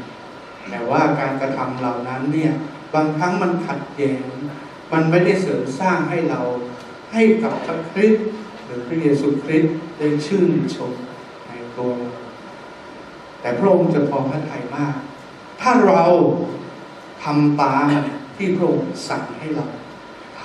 [0.70, 2.54] แต่ว่าการกระทำเหล่านั้นเนี่ย
[2.94, 4.24] บางครั้งมันขัดแย้ง
[4.94, 6.42] มันไม่ได้เสริมสร้างให้เรา
[7.12, 8.26] ให้กับพระคริสต์
[8.64, 10.92] หรือพระเยซูคริสต์ได้ชื่นชม
[11.48, 11.94] ในตัว
[13.42, 14.96] แต่พระองค์จะพอพระทัยมาก
[15.62, 16.04] ถ้าเรา
[17.24, 17.86] ทำตาม
[18.36, 19.66] ที่พระองค์สั่งให้เรา
[20.40, 20.42] ท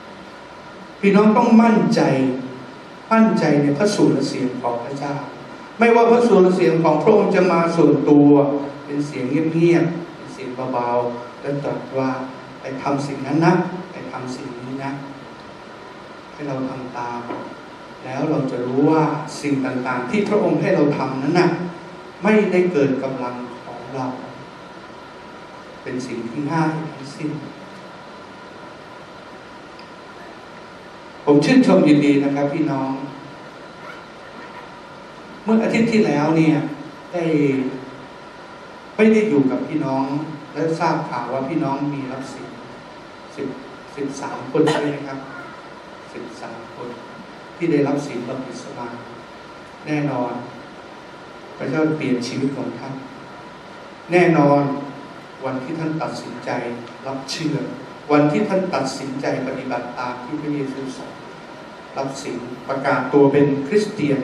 [0.00, 2.00] ำพี่น้องต้องมั่นใจ
[3.12, 5.14] มั่นใจในพระสุรเสียงของพระเจ้า
[5.78, 8.30] ไม่ว่าพระสุรเสียงของพระองค์จะมาส่วนตัว
[8.84, 12.10] เป็นเสียงเงียบๆเป็นเสียงเบาๆ และตรัสว่า
[12.60, 13.54] ไปทำสิ่งนั้นนะ
[13.92, 14.92] ไปทำสิ่งนี้นะ
[16.32, 17.20] ให้เราทำตาม
[18.04, 19.02] แล้วเราจะรู้ว่า
[19.40, 21.48] สิ่งต่างๆ ที่พระองค์ให้เราทำนั้นน่ะ
[22.22, 23.34] ไม่ได้เกินกำลัง
[23.64, 24.06] ของเรา
[25.82, 27.30] เป็นสิ่งที่ง่ายทั้งสิ้น
[31.24, 32.90] ผมชื่นชมยินดีนะครับ พี่น้อง
[35.44, 36.56] เมื่ออาทิตย์ที่แล้วเนี่ย
[37.12, 37.24] ได้
[38.96, 40.06] ไม่ได้อยู่กับพี่น้อง
[40.58, 42.56] และทราบข่าวว่าพี่น้องมีรับสิทธิ์
[43.36, 43.48] สิบ
[43.96, 45.18] สิบสามคนใช่ไหมครับ
[46.12, 46.88] สิบสามคน
[47.56, 48.88] ที่ได้รับสิทธิ์บัพติศมา
[49.86, 50.32] แน่นอน
[51.58, 52.94] พระเจ้าเปลี่ยนชีวิตของท่าน
[54.12, 54.62] แน่นอน
[55.44, 56.50] วันที่ท่านตัดสินใจ
[57.06, 57.56] รับเชื่อ
[58.12, 61.12] วันที่ท่านตัดสินใจปฏิบัติตามที่พระเยซูสอน
[61.96, 62.36] รับสิ่ง
[62.68, 64.20] ประกาศตัวเป็นคริสเตียน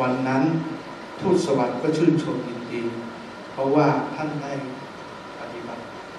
[0.00, 0.42] วันนั้น
[1.20, 2.82] ทูตสวรรค์ก็ชื่นชมยินดี
[3.52, 4.52] เพราะว่าท่านได้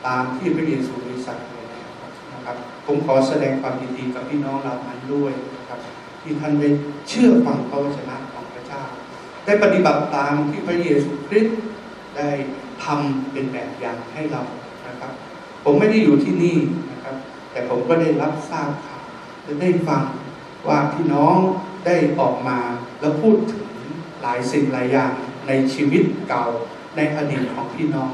[0.08, 1.88] ตามที่พระเยซูได้สั่งไว้แล้ว
[2.34, 5.80] นะครับ ผมขอแสดงความยินดีกับพี่น้องเหล่านั้นด้วยนะครับ
[6.22, 6.70] ที่ท่านได้
[7.10, 8.84] เชื่อฟังพระวจนะของพระเจ้า
[9.46, 11.58] ได้ปฏิบัติตามที่พระเยซูคริสต์
[12.16, 12.30] ได้
[12.84, 14.42] ทำเป็นแบบอย่างให้เรา
[14.88, 15.12] นะครับ
[15.64, 16.58] ผมไม่ได้อยู่ที่นี่
[16.92, 17.16] นะครับ
[17.52, 19.04] แต่ผมก็ได้รับทราบข่าว
[19.44, 20.04] และได้ฟัง
[20.68, 21.38] ว่าพี่น้อง
[21.86, 22.60] ได้ออกมา
[23.00, 23.66] แล้วพูดถึง
[24.22, 25.12] หลายสิ่งหลายอย่าง
[25.48, 26.44] ในชีวิตเก่า
[26.96, 28.14] ในอดีตของพี่น้อง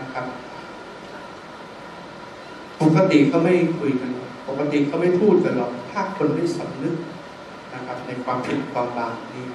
[0.00, 0.24] นะครับ
[2.82, 4.10] ปกติเขาไม่คุยกัน
[4.48, 6.94] ปกติเขาไม่พูดกันหรอกถ้าคนไม่สำนึก
[7.74, 9.46] นะครับ ในความผิดความบาปนี้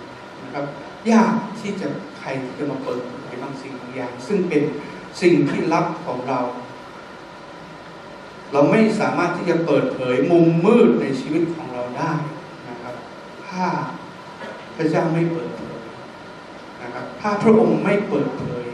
[0.44, 0.66] นะครับ
[1.12, 1.88] ยากที่จะ
[2.18, 4.64] ใครจะมาเปิดเผยบางสิ่งบางอย่าง ซึ่งเป็น
[5.22, 6.40] สิ่งที่ลับของเรา
[8.54, 12.14] เราไม่สามารถที่จะเปิดเผยมุมมืดในชีวิตของเราได้
[12.70, 12.96] นะครับ
[13.48, 13.66] ถ้า
[14.76, 15.80] พระเจ้าไม่เปิดเผย
[16.82, 18.66] นะครับ ถ้าพระองค์ไม่เปิดเผย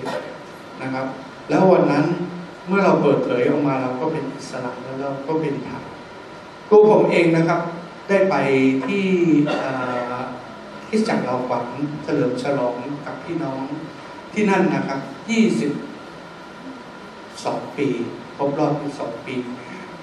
[0.82, 1.06] นะครับ
[1.50, 2.06] แล้ววันนั้น
[2.68, 5.84] เมื่อเราเปิดเผยออกมาเราก็เป็นอิสระแล้วเราก็เป็นธรรม
[6.70, 7.62] ตัวผมเองนะครับ
[8.08, 8.36] ได้ไป
[8.86, 9.06] ที่
[9.48, 9.60] เอ่
[11.08, 11.66] จักรเราขวัญ
[12.04, 13.62] เฉลิมฉลองกับพี่น้อง
[14.34, 15.00] ที่นั่นนะครับ
[17.68, 17.88] 22ปี
[18.38, 19.36] ครบรอบ22ปี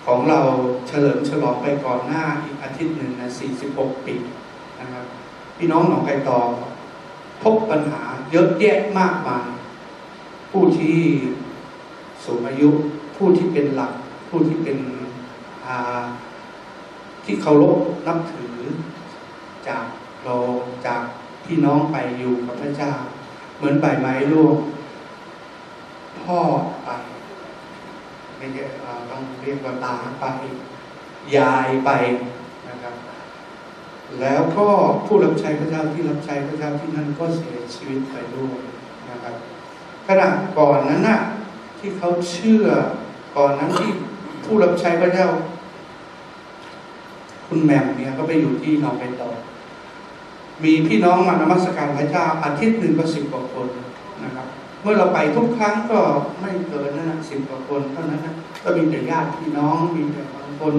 [0.06, 0.40] ของเรา
[0.88, 3.30] เฉลิมฉลองไปก่อนหน้าอีกอาทิตย์หนึ่งนะ
[3.66, 4.14] 46ปี
[4.80, 5.04] นะครับ
[5.56, 6.38] พี่น้องหนองไก่ตอ
[7.42, 9.48] พบปัญหาเยอะแยะมากมาย
[10.50, 10.98] ผู้ที่
[12.30, 12.70] สูงอายุ
[13.16, 13.92] ผู้ที่เป็นหลัก
[14.28, 14.78] ผู้ที่เป็น
[17.24, 18.56] ที่เคารพนับถือ
[19.68, 19.84] จาก
[20.24, 20.34] เรา
[20.86, 21.02] จาก
[21.44, 22.92] พี่น้องไปอยู่กับพระเจ้า
[23.56, 24.56] เหมือนใบไม้ร่วง
[26.20, 26.38] พ่อ
[26.84, 26.90] ไป
[28.36, 28.62] ไม่ใช่
[29.10, 30.24] ต้องเรียกว่าตาไป
[31.36, 31.90] ยายไป
[32.68, 32.94] นะครับ
[34.20, 34.66] แล้วก็
[35.06, 38.58] ผู้รับใช้พระเจ้าที่รับใช้พระเจ้าที่นั่นก็เสียชีวิตไปด้วย
[39.10, 39.34] นะครับ
[40.06, 41.20] ขณะก่อนนั้นน่ะ
[41.80, 42.66] ที่เขาเชื่อ
[43.36, 43.90] ก่อนนั้นที่
[44.44, 45.28] ผู้รับใช้พระเจ้า
[47.48, 49.28] คุณแหม่มเนี่ยก็ไปอยู่ที่หนองไผ่ต่อ
[50.64, 53.68] มีพี่น้องมานมัสการพระเจ้าอาทิตย์หนึ่งก็สิบกว่าคน
[54.24, 54.46] นะครับ
[54.82, 56.00] เมื่อเราไปทุกครั้งก็
[56.40, 60.74] ไม่เกินนะสิบกว่าคนเท่านั้นนะก็มีแต่ญาติพี่น้องมีแต่บางคน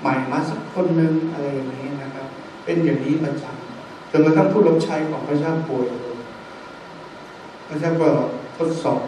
[0.00, 2.26] ใหม่มาสักคนหนึ่งอะไรอย่างนี้นะครับ
[2.64, 5.86] เป็นอย่างนี้ประจำจนกระทั่งผู้รับใช้ของพระเจ้าป่วย
[7.68, 8.08] พระเจ้าก็
[8.58, 9.00] ทดสอบ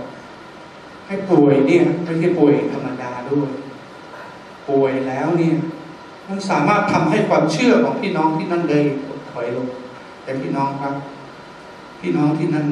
[1.06, 3.50] ให้ป่วยเนี่ยไม่ใช่ป่วยธรรมดาด้วย
[4.68, 5.54] ป่วยแล้วเนี่ย
[6.28, 9.68] มันสามารถทำให้ความเชื่อของพี่น้องที่นั่นเลยถดถอยลง
[10.22, 10.94] แต่พี่น้องครับ
[12.00, 12.66] พี่น้องที่นั่น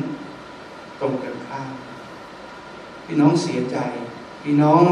[1.00, 1.68] ตรงกันข้าม
[3.06, 3.76] พี่น้องเสียใจ
[4.42, 4.90] พี่น้อง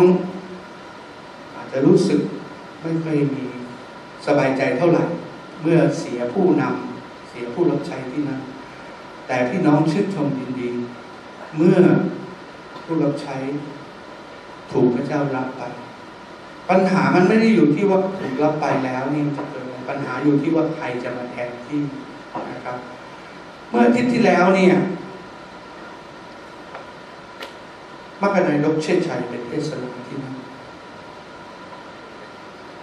[1.54, 2.20] อาจจะรู้สึก
[2.80, 3.44] ไม่ค่อยมี
[4.26, 5.04] สบายใจเท่าไหร่
[5.62, 8.40] เมื่อเสียผู้นำเสียผู้รับใช้ที่นั่น
[9.26, 10.70] แต่พี่น้องชื่นชมยินดี
[11.56, 11.76] เมื่อ
[12.92, 13.36] ผู้รับใช้
[14.72, 15.62] ถูกพระเจ้ารับไป
[16.70, 21.80] ปัญหามันไม่ได้อยู่ที่ว่าถูกรับไปแล้วนี่จะเกิดอะไรปัญหาอยู่ที่ว่าใครจะมาแทนที่
[22.52, 22.76] นะครับ
[23.68, 24.74] เมื่ออาทิตย์ที่แล้วเนี่ย
[28.22, 30.34] มักกะนายกเชษชัยเป็นเทศนาที่นั่น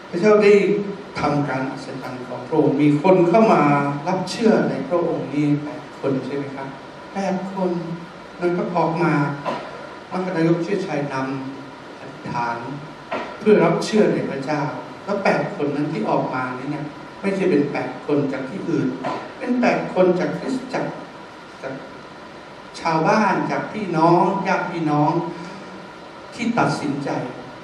[0.10, 0.54] พระเจ้าได้
[1.19, 3.62] ทำการอัศจรรย์ของพระองค์มีคนเข้ามา
[4.08, 6.67] รับเชื่อในพระองค์นี่แปดคนใช่ไหมครับ
[7.13, 7.72] แปดคน
[8.39, 9.13] นั้นก็ออกมา
[10.12, 12.58] มักกนายกเชษชัยนำอธิษฐาน
[13.39, 14.63] เพื่อรับเชื่อในพระเจ้า
[15.04, 16.86] แล้วแปดคนนั้นที่ออกมาเนี่ย
[17.22, 18.88] ไม่ใช่เป็นแปดคนจากที่อื่น
[19.38, 20.91] เป็นแปดคนจากคริสตจักร
[21.62, 21.74] จาก
[22.80, 25.12] ชาวบ้านจากพี่น้องญาติพี่น้อง
[26.36, 27.10] ที่ตัดสินใจ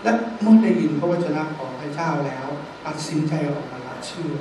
[0.04, 2.48] และเมื่อได้ยินพระวจนะของพระเจ้าแล้ว
[2.86, 4.34] ตัดสินใจออกมารับเชื่อ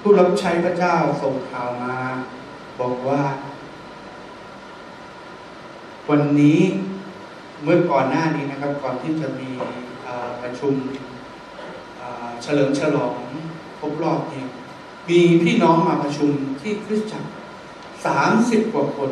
[0.00, 1.96] ผู้รับใช้พระเจ้าส่งข่าวมา
[2.80, 3.22] บอกว่า
[6.10, 6.60] วันนี้
[7.62, 9.48] เมื่อก่อนหน้านี้นะครับก่อนที่จะมี
[10.42, 10.74] ประชุม
[12.42, 13.14] เฉลิมฉลอง
[13.80, 14.46] ครบรอบเนี่ย
[15.08, 17.28] มีพี่น้องมาประชุมที่คริสตจักร
[18.06, 19.10] สามสิบกว่าคน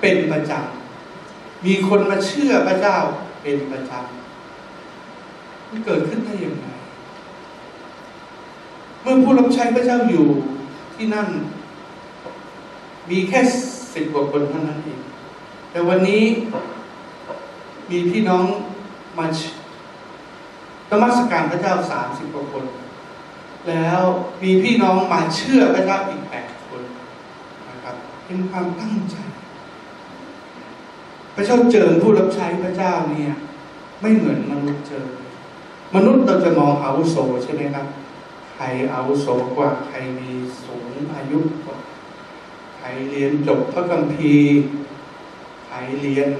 [0.00, 2.96] เป็นประจำมีคนมาเชื่อพระเจ้า
[3.42, 6.66] เป็นประจำมันเกิดขึ้นได้อยังไง
[9.02, 10.26] เมื่อผู้รับใช้พระเจ้าอยู่
[10.94, 11.28] ที่นั่น
[13.10, 13.40] มีแค่
[13.94, 15.01] สิบกว่าคนเท่านั้นเอง
[15.72, 16.24] แต่วันนี้
[17.90, 18.44] มีพี่น้อง
[19.18, 19.26] มา
[20.90, 22.64] นมัสการพระเจ้าสามสิบกว่าคน
[23.68, 24.00] แล้ว
[24.42, 26.82] มีพี่น้องมาเชื่อพระเจ้าอีกแปดคน
[27.68, 29.16] นะครับเป็นความตั้งใจ
[31.34, 33.32] พระเจ้าเจอผู้รับใช้พระเจ้าเนี่ย
[34.00, 35.06] ไม่เหมือนมนุษย์เจอ
[35.94, 37.86] มนุษย์เราจะมองอาวุโสใช่ไหมครับ
[38.56, 40.30] ใครอาวุโสกว่า ใครมี
[40.62, 41.76] สูงอายุกว่า
[42.78, 44.34] ใครเรียนจบพระคัมภี
[45.82, 46.30] ร์ใครเรียน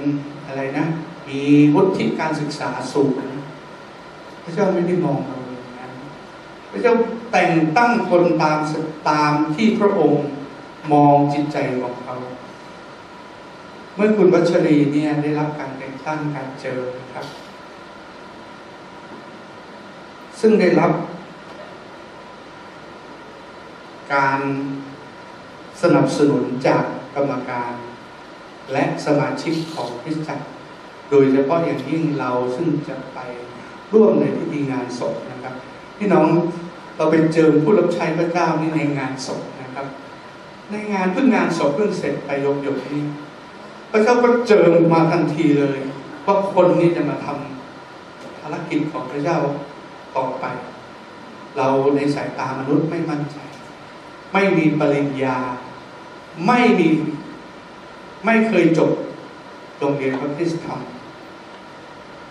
[0.47, 0.85] อะไรนะ
[1.27, 1.41] มี
[1.75, 3.11] วุฒิการศึกษาสูง
[4.43, 5.91] พระเจ้าไม่ได้มองเราอย่างนั้น
[6.71, 6.93] พระเจ้า
[7.31, 8.59] แต่งตั้งคนตาม
[9.09, 10.25] ตามที่พระองค์
[10.91, 12.15] มองจิตใจของเขา
[13.95, 16.79] เมื่อคุณวัชรีเนี่ยได้รับการแต่งตั้งการเจอ
[17.13, 17.25] ครับ
[20.39, 20.91] ซึ่งได้รับ
[24.13, 24.39] การ
[25.81, 26.83] สนับสนุนจาก
[27.15, 27.73] กรรมการ
[28.71, 30.45] และสมาชิกของคริสตจักร
[31.09, 33.19] โดยเฉพาะอย่างยิ่งเราซึ่งจะไป
[33.93, 35.53] ร่วมในพิธีงานศพนะครับ
[35.97, 36.27] พี่น้อง
[36.97, 39.85] เราไปเจอผู้รับใช้พระเจ้านี่ในงานศพนะครับ
[40.71, 43.03] ในงานเพิ่งงานศพเพิ่งเสร็จไปยกยกนี้
[43.91, 45.79] พระเจ้าก็เจอมาทันทีเลย
[46.25, 49.39] ว่าคนนี้จะมาทำภารกิจของพระเจ้า
[50.15, 50.45] ต่อไป
[51.57, 53.37] เราในสายตามนุษย์ไม่มั่นใจ
[54.33, 55.37] ไม่มีปริญญา
[56.47, 56.87] ไม่มี
[58.25, 58.91] ไม่เคยจบ
[59.79, 60.79] โรงเรียนพระคิสธรรม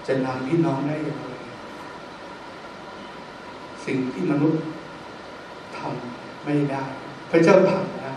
[0.06, 1.24] จะนำพี่น้องได้อย่างไร
[3.84, 4.62] สิ่งที่มนุษย์
[5.76, 6.84] ทำไม่ได้
[7.30, 8.12] พระเจ้าทำได้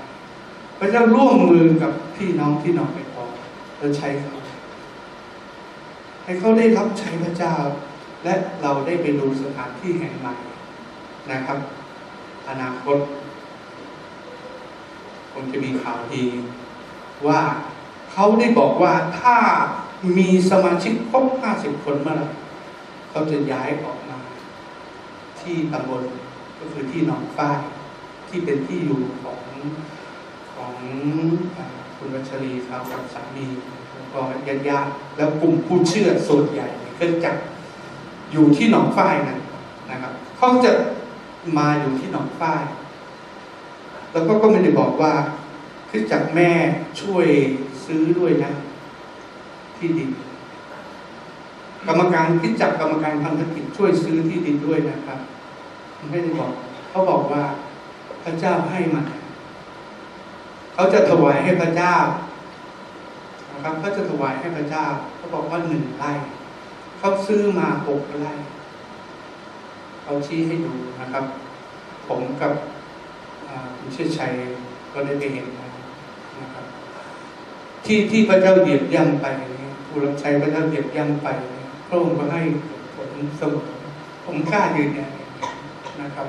[0.80, 3.24] พระเจ้าร่วมมือกับพี่น้องที่น้องไปพอ
[3.78, 4.36] แล้วใช้เขา
[6.24, 7.56] ให้เขาได้รับใช้พระเจ้า
[8.24, 10.36] และเราได้ไปดูสถานที่แห่งใหม่
[11.32, 11.58] นะครับ
[12.50, 12.98] อนาคต
[15.32, 16.24] คงจะมีข่าวดี
[17.28, 17.42] ว่า
[18.12, 19.38] เขาได้บอกว่าถ้า
[20.18, 22.28] มีสมาชิกครบห้าสิบคนเมื่อไหร่
[23.10, 24.20] เขาจะย้ายออกมา
[25.42, 26.04] ที่ตำบล
[26.60, 27.60] ก็คือที่หนองฝ้าย
[28.30, 29.40] ที่เป็นที่อยู่ของ
[30.54, 30.74] ของ
[31.98, 33.48] คุณวัชรีครับกับสามี
[33.94, 36.68] แล้วก็ญาติญาติแล้วกลุ่มผู้เชื่อส่วนใหญ่
[37.00, 37.32] ก็จะ
[38.32, 39.38] อยู่ที่หนองฝ้ายนะ
[39.92, 40.72] นะครับเขาจะ
[41.58, 42.64] มาอยู่ที่หนองฝ้าย
[44.12, 45.14] แล้วก็ก็ไม่ได้บอกว่า
[45.90, 46.50] คือจากแม่
[47.02, 47.28] ช่วย
[47.86, 48.52] ซื้อด้วยนะ
[49.78, 50.10] ที่ดิน
[51.88, 55.20] กรรมการคิดจับกรรมการพันธกิจช่วยซื้อที่ดินด้วยนะครับ
[56.10, 56.52] ไม่ได้บอก
[56.90, 57.44] เขาบอกว่า
[58.24, 59.02] พระเจ้าให้มา
[60.74, 61.96] เขาจะถวายให้พระเจ้า
[63.52, 64.86] นะครับเขาจะถวายให้พระเจ้า
[65.18, 66.12] เขาบอกว่าหนึ่งไร่
[67.00, 68.34] เขาซื้อมาหกไร่
[70.04, 71.24] เขาชี้ให้ดูนะครับ
[72.08, 72.52] ผมกับ
[73.78, 74.32] คุณเชิดชัย
[74.94, 75.68] ก็ได้ไปเห็นนะ
[77.86, 79.28] ที่ที่พระเจ้าเหยียบย่ำไป
[79.88, 81.28] ผู้รับใช้พระเจ้าเหยียบย่ำไป
[81.88, 82.42] พระองค์ก็ให้
[82.96, 83.10] ผล
[83.40, 83.68] สมอ
[84.26, 85.12] ผมกล้ายืนยัน
[86.02, 86.28] นะครับ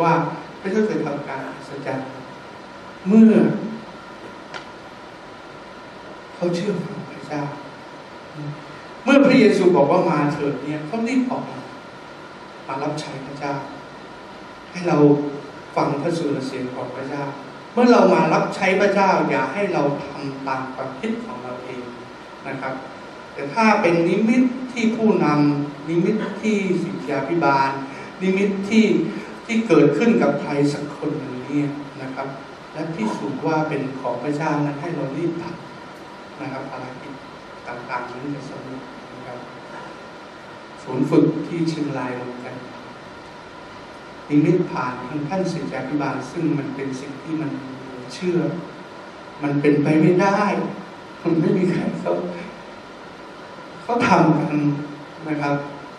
[0.00, 0.12] ว่า
[0.60, 2.06] พระเจ้าเคยทำการอัศจรรย์
[3.08, 3.34] เมื่อ
[6.36, 7.42] เขาเชื่อฟังพระเจ้า
[9.04, 11.58] เมื่อพระเยซูบอกว่ามาเถิดเนี่ยเขารีบออกมา
[12.66, 13.52] มารับใช้พระเจ้า
[14.70, 14.96] ให้เรา
[15.76, 17.24] ฟังพระสุรเสียงของพระเจ้า
[17.72, 21.82] เมื่อเรามารับใช้พระเจ้าอย่าให้เราทำตามความคิดของเราเอง
[22.48, 22.74] นะครับ
[23.34, 24.42] แต่ถ้าเป็นนิมิต
[24.72, 27.70] ที่ผู้นำนิมิตที่ศิษยาพิบาล
[28.22, 28.86] นิมิตที่
[29.46, 31.62] ที่เกิดขึ้นกับใครสักคนหนึ่งนี่
[32.02, 32.28] นะครับ
[32.72, 37.14] และพิสูจน์ว่าเป็นของพระเจ้านั้นให้เรารีบทำนะครับอะไรกิจ
[37.68, 39.38] ต่างๆนั้นจะสำเร็จนะครับ
[40.82, 42.56] ศูนย์ฝึกที่เชียงรายเหมือนกัน
[44.30, 47.50] นิมิตผ่านทางท่านศิษยาพิบาลซึ่งมันเป็นสิ่งที่มัน
[48.12, 48.38] เชื่อ
[49.42, 50.38] มันเป็นไปไม่ได้
[51.22, 52.12] มันไม่มีใครเขา
[53.82, 54.56] เขาทำกัน
[55.28, 55.54] นะครับ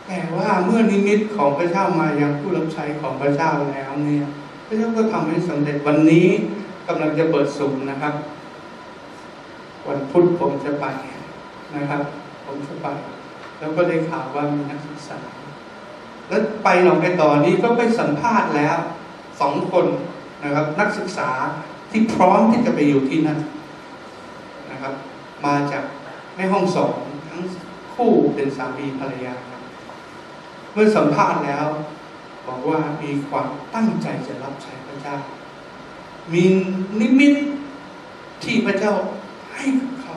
[0.07, 4.27] แต่ว่าเมื่อนิมิตของพระเจ้ามายังผู้รับใช้ของพระเจ้าแล้วเนี่ย
[4.65, 6.27] พระเจ้าก็ทำให้สำเร็จวันนี้
[6.87, 8.13] กำลังจะเปิดสูงนะครับ
[9.87, 10.85] วันพุธผมจะไป
[11.75, 12.01] นะครับ
[12.45, 12.87] ผมจะไป
[13.59, 15.19] แล้วก็ได้ข่าวว่ามีนักศึกษา
[16.31, 18.77] แล้วไปหนองไปต่อนี้ก็ไปสัมภาษณ์แล้ว
[19.39, 19.85] สองคน
[20.43, 21.29] นะครับ นักศึกษา
[21.91, 23.39] ที่พร้อมที่จะไปอยู่ที่นั่น
[24.71, 24.93] นะครับ
[25.45, 25.83] มาจาก
[26.35, 26.93] แม่ห้องสอง
[27.29, 27.41] ทั้ง
[27.93, 29.61] คู่เป็นสามีภรรยาครับ
[30.73, 31.65] เมื่อสัมภาษณ์แล้ว
[32.47, 35.17] บอกว่ามีความตั้งใจจะรับใช้พระเจ้า
[36.33, 36.43] มี
[36.99, 37.33] นิมิต
[38.43, 38.93] ที่พระเจ้า
[39.53, 40.15] ให้กับเขา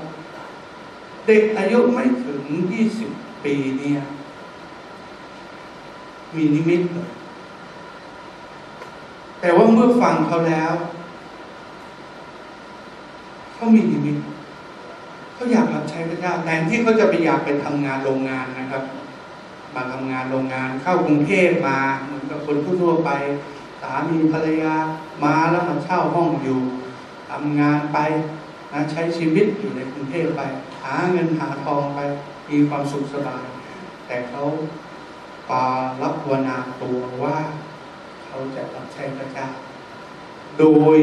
[1.26, 2.42] เด็กอายุไม่ถึง
[2.94, 4.02] 20 ปีเนี่ย
[6.36, 6.80] มีนิมิต
[9.40, 10.72] แต่ว่าเมื่อฟังเขาแล้ว
[13.54, 14.16] เขามีนิมิต
[15.34, 18.82] เขาอยากรับใช้พระเจ้าแทนที่เขาจะไปอยากไปทำงานโรงงานนะครับ
[19.74, 23.10] มาทำงานโรงงานเข้ากรุงเทพมาเหมือนกับคนทั่วไป
[23.82, 24.74] สามีภรรยา
[25.24, 26.60] มาแล้วมาเช่าห้องอยู่
[27.30, 27.98] ทำงานไป
[28.72, 30.40] นะใช้ชีวิตอยู่ในกรุงเทพไป
[30.82, 32.00] หาเงินหาทองไป
[32.50, 33.44] มีความสุขสบาย
[34.06, 34.42] แต่เขา
[35.50, 35.66] ปา
[36.02, 37.38] รับวนาตัวว่า
[38.24, 39.48] เขาจะรับใช้พระเจ้า
[40.58, 40.64] โด
[40.96, 40.98] ย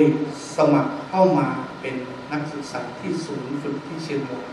[0.56, 1.48] สมัครเข้ามา
[1.82, 1.96] เป็น
[2.32, 4.50] นักศึกษาที่ศูนย์ฝึกที่เชียงราย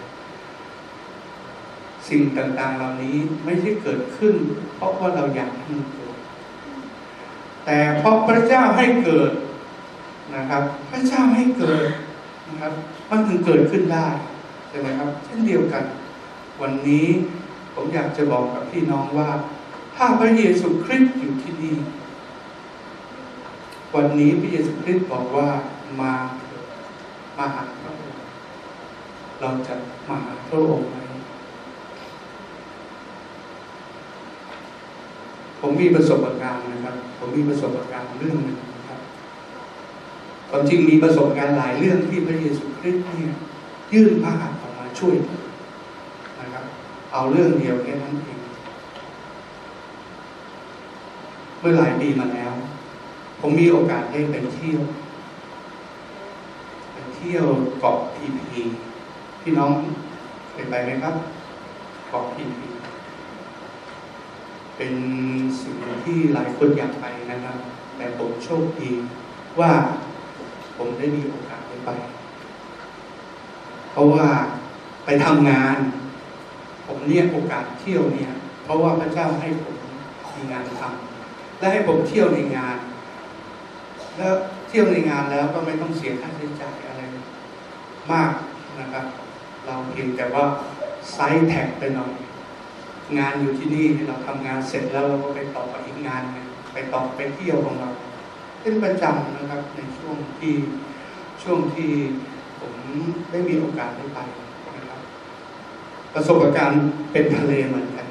[2.08, 4.34] สิ่งต่างๆเหล่านี้ไม่ใช่เกิดขึ้น
[4.76, 6.16] เพราะว่าเราอยากให้มันเกิด
[7.64, 9.32] แต่เพราะพระเจ้าให้เกิด
[10.36, 11.86] นะครับ พระเจ้าให้เกิด
[12.48, 12.72] นะครับ
[13.10, 14.06] มันถึงเกิดขึ้นได้
[14.68, 15.84] ใช่ไหมครับ เช่นเดียวกัน
[16.60, 17.06] วันนี้
[17.74, 19.30] ผมอยากจะบอกกับพี่น้องว่า
[20.00, 21.76] ถ้าพระเยซูคริสต์อยู่ที่นี่
[23.94, 25.48] วันนี้พระเยซูคริสต์บอกว่า
[26.00, 26.62] มาเถิด
[27.38, 28.20] มาหาพระองค์
[29.40, 29.74] เราจะ
[30.08, 30.96] มาหาพระองค์ไหม
[35.60, 39.00] ผมมีประสบการณ์นะครับ ผมมีประสบการณ์เรื่องหนึ่งนะครับ
[40.50, 43.34] ความจริงมีประสบการณ์หลายเรื่องที่พระเยซูคริสต์เนี่ย
[43.92, 45.14] ยื่นพระหัตถ์ออกมาช่วย
[46.40, 46.64] นะครับ
[47.12, 48.37] เอาเรื่องเดียวแค่นั้นเอง
[51.60, 52.52] เมื่อหลายปีมาแล้ว
[53.40, 54.80] ผมมีโอกาสได้ไปเที่ยว
[56.92, 57.46] ไปเที่ยว
[57.80, 58.60] เกาะพีพี
[59.40, 59.70] พี่น้อง
[60.50, 61.14] เคยไปไหมครับ
[62.08, 62.66] เกาะพีพี
[64.76, 64.94] เป็น
[65.60, 67.56] สิ่งที่หลายคนอยากไปนะครับ
[67.96, 68.90] แต่ผมโชคดี
[69.60, 69.70] ว่า
[70.76, 71.90] ผมได้มีโอกาสได้ไป
[73.92, 74.26] เพราะว่า
[75.04, 75.76] ไปทำงาน
[76.86, 78.30] ผมเนี่ยโอกาสเที่ยวเนี่ย
[78.64, 79.76] เพราะว่าพระเจ้าให้ผม
[80.34, 81.07] มีงานทำ
[81.58, 82.76] และให้ผมเที่ยวในงาน
[84.16, 84.34] แล้ว
[84.68, 87.02] เที่ยวในงานแล้วก็ไม่ต้องเสียค่าใช้จ่ายอะไร
[88.12, 88.30] มาก
[88.80, 89.04] นะครับ
[89.66, 90.44] เราเพียงแต่ว่า
[91.12, 92.12] ไซส์แท็กไปหน่อย
[93.18, 96.22] งานอยู่ที่นี่เราทำงานเสร็จแล้วเราก็ไปต่อไปอีกงาน
[96.72, 97.90] ไปต่อไปเที่ยวของเรา
[98.62, 100.54] เป็นประจำนะครับในช่วงที่
[101.42, 101.90] ช่วงที่
[102.60, 102.74] ผม
[103.30, 104.18] ได้มีโอกาสได้ไป
[104.76, 105.00] นะครับ
[106.14, 106.82] ประสบการณ์
[107.12, 108.06] เป็นทะเลเหมือนกัน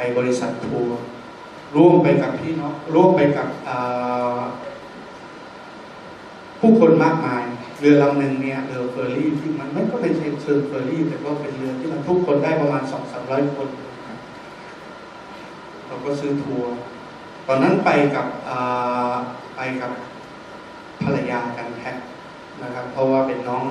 [0.00, 0.98] ไปบริษัททัวร์
[1.76, 3.48] ร่วมไปกับพี่น้องร่วมไปกับ
[6.60, 7.42] ผู้คนมากมาย
[7.80, 10.28] เรือลำหนึ่งเนี่ยเรือเฟอร์รี่ที่มันไม่ก็เป็นเชิ
[10.58, 13.68] งเฟอร์รี่ แต่ว่าเป็นเรือที่มันทุกคนได้ประมาณสองสามร้อยคน
[15.86, 16.70] เราก็ซื้อทัวร์
[17.46, 18.26] ตอนนั้นไปกับ
[19.56, 19.90] ไปกับ
[21.02, 21.92] ภรรยากันแท้
[22.62, 23.64] นะครับ เพราะว่าเป็นน้อง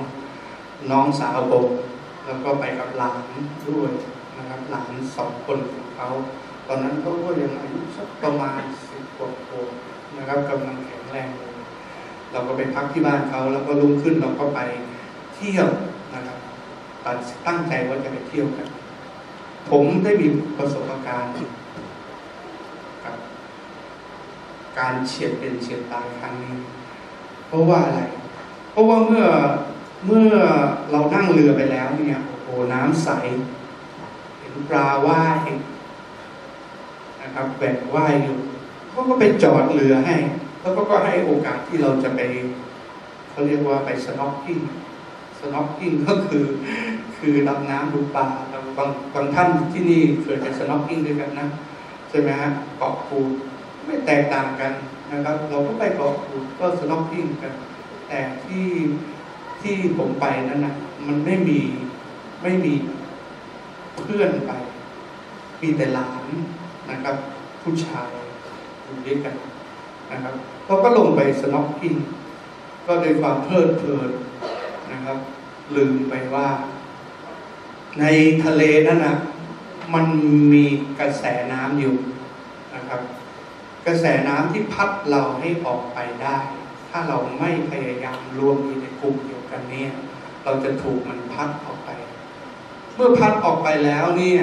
[0.90, 1.66] น้องสาวผม
[2.26, 3.20] แล้วก็ไปกับหลาน
[3.68, 3.92] ด้วย
[4.38, 6.08] นะครับหลานสองคนของเขา
[6.68, 9.70] ตอนนั้นเขาก็ยังอายุสักประมาณสิบกว่าขวบ
[10.18, 11.52] นะครับกำลังแข็งแรงเลย
[12.32, 14.60] เราก็ไปพักที่บ้านเขาแล้วก็รุ่งขึ้นเราก็ไป
[15.34, 15.68] เที่ยว
[16.14, 16.38] นะครับ
[17.04, 17.16] ตัด
[17.46, 18.68] ตั้งใจว่าจะไปเที่ยวกัน
[19.70, 20.26] ผมได้มี
[20.58, 21.32] ประสบการณ์
[23.04, 23.16] กับ
[24.78, 26.54] การเฉียดเป็นเฉียดตายครั้งนี้
[27.48, 28.00] เพราะว่าอะไร
[28.72, 29.24] เพราะว่าเมื่อ
[30.06, 30.32] เมื่อ
[30.92, 33.08] เรานั่งเรือไปแล้วเนี่ยโอ้โหน้ำใส
[34.68, 35.48] ปลาว่าย
[37.22, 38.36] นะครับแหวกว่ายอยู่
[38.90, 40.16] เขาก็ไปจอดเรือให้
[40.60, 42.20] แล้วก็ก็ให้โอกาสที่เราจะไป
[43.30, 44.58] เขาเรียกว่าไป snorkeling
[45.38, 46.44] snorkeling ก็คือ
[47.18, 51.46] คือดำน้ำดูปลาเราบางบางท่านที่นี่เคยไป snorkeling ด้วยกันนะ
[52.08, 53.18] ใช่ไหมฮะเกาะปู
[53.86, 54.72] ไม่แตกต่างกัน
[55.10, 57.52] นะครับ เราก็ไปเกาะปูก็สน็อกกิ้งกัน
[58.08, 58.66] แต่ที่
[59.60, 60.74] ที่ผมไปนั้นนะ
[61.06, 61.60] มันไม่มี
[62.42, 62.72] ไม่มี
[63.98, 64.52] เพื่อนไป
[65.62, 66.24] มีแต่หลาน
[66.90, 67.16] นะครับ
[67.62, 68.10] ผู้ชาย
[68.82, 69.34] อยู่ด้วยกัน
[70.12, 70.34] นะครับ
[70.66, 71.94] เราก็ลงไปสน็อกกิ้ง
[72.86, 74.10] ก็ด้วยความเพลิดเพลิน
[74.92, 75.18] นะครับ
[75.76, 76.48] ลืมไปว่า
[78.00, 78.04] ใน
[78.44, 79.16] ทะเลนั้นนะ
[79.94, 80.06] มัน
[80.52, 80.64] มี
[81.00, 81.96] กระแสน้ำอยู่
[82.74, 83.00] นะครับ
[83.86, 86.38] กระแสน้ำที่พัดเราให้ออกไปได้
[86.90, 89.90] ถ้าเราไม่พยายามรวมอยู่ในกลุ่มเดียวกันเนี่ย
[90.44, 91.77] เราจะถูกมันพัดออกไป
[92.98, 94.40] มื่อพัดออกไปแล้วเนี่ย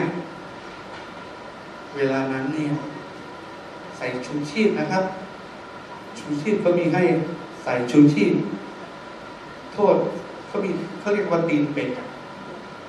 [1.96, 2.72] เวลานั้นเนี่ย
[3.98, 5.04] ใส่ชูชีพนะครับ
[6.20, 7.02] ชูชีพก็มีให้
[7.64, 8.34] ใส่ชูชีพ
[9.74, 9.96] โทษ
[10.48, 11.90] เขามีเขาเรียกว่าตีนเป็ด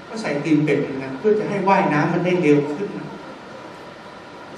[0.08, 2.88] ก็ใส่ตีนเป็ดเหมือนกันเพื่อจะให้ว่ายน้ำมันได้เร็วขึ้น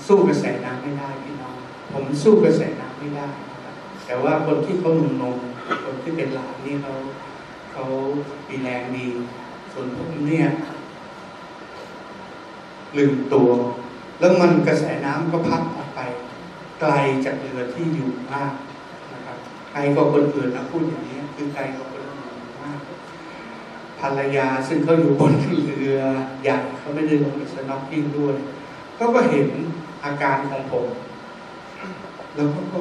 [0.07, 1.55] สู้กระแสน้ำไม่ได้พี่น้อง
[1.93, 3.75] ผมสู้กระแสน้ำไม่ได้นะครับ
[4.07, 5.37] แต่ว่าคนที่เขาหนุ่มนม
[5.85, 6.93] คนที่เป็นหลานนี่เขา
[7.73, 7.85] เขา
[8.49, 9.07] มีแรงดี
[9.73, 10.49] ส่วนผมเนี่ย
[12.97, 13.51] ลืมตัว
[14.19, 16.01] แล้วมันกระแสน้ำก็พัดออกไป
[16.81, 16.93] ไกล
[17.25, 18.53] จากเรือที่อยู่มาก
[19.13, 19.37] นะครับ
[19.73, 22.79] ไกลกว่าคนอื่นนะพูดอย่างนี้คือไกลกว่าคนอื่นมาก
[24.01, 25.33] ภรรยาซึ่งเขาอยู่บน
[25.79, 26.01] เรือ
[26.43, 28.37] ใหญ่เขาไม่ได้ลงไปสน็อกกิ้งด้วย
[28.97, 29.49] เขาก็เห็น
[30.05, 30.87] อาการของผม
[32.35, 32.79] แล้วเขาก็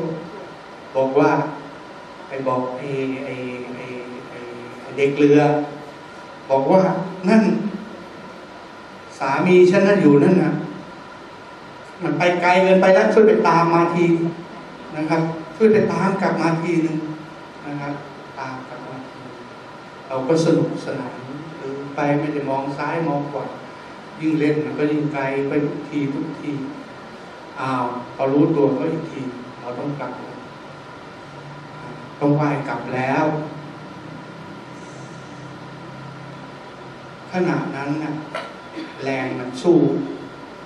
[0.96, 1.32] บอกว่า
[2.28, 2.90] ไปบอกไอ้
[3.26, 3.34] ไอ้
[3.76, 3.86] ไอ้
[4.30, 4.40] ไอ้
[4.82, 5.40] ไอ้เด็กเรือ
[6.50, 6.82] บอกว่า
[7.30, 7.44] นั่น
[9.20, 10.54] สามีฉันน่ะอยู่นั่นนะ
[12.04, 14.06] มันไปไกลเกินไปแล้วช่วยไปตามมาที
[14.98, 15.22] นะครับ
[15.56, 16.98] ช่วยไปตามกลับมาทีหนึ่ง
[17.68, 17.94] นะครับ
[18.40, 19.20] ตามกลับมาที
[20.08, 21.18] เราก็สนุกสนาน
[21.58, 23.46] หรือไปไม่ได้มองซ้ายมองขวา
[24.20, 26.52] ยิ่งเล่นมันก็ยิ่งไกลไปทุกทีทุกที
[27.60, 29.22] อ้าวพอรู้ตัวก็อีกที
[29.60, 30.12] เราต้องกลับ
[32.20, 33.26] ต้องไหวกลับแล้ว
[37.32, 38.14] ขณะนั้นนะ
[39.04, 39.80] แรงมันสู้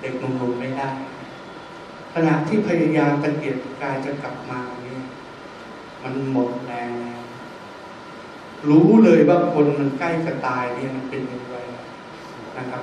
[0.00, 0.90] เด็กหนุ่มๆไม่ได้
[2.14, 5.04] ขณะที่พยายามตะเกียกตะกายจะกลับมาเนี่ย
[6.02, 7.22] มันหมดแรงแล้ว
[8.70, 11.54] รู้เลยว่าคนมันใกล้จะตายเนี่ยมันเป็นยังไง
[12.58, 12.82] นะครับ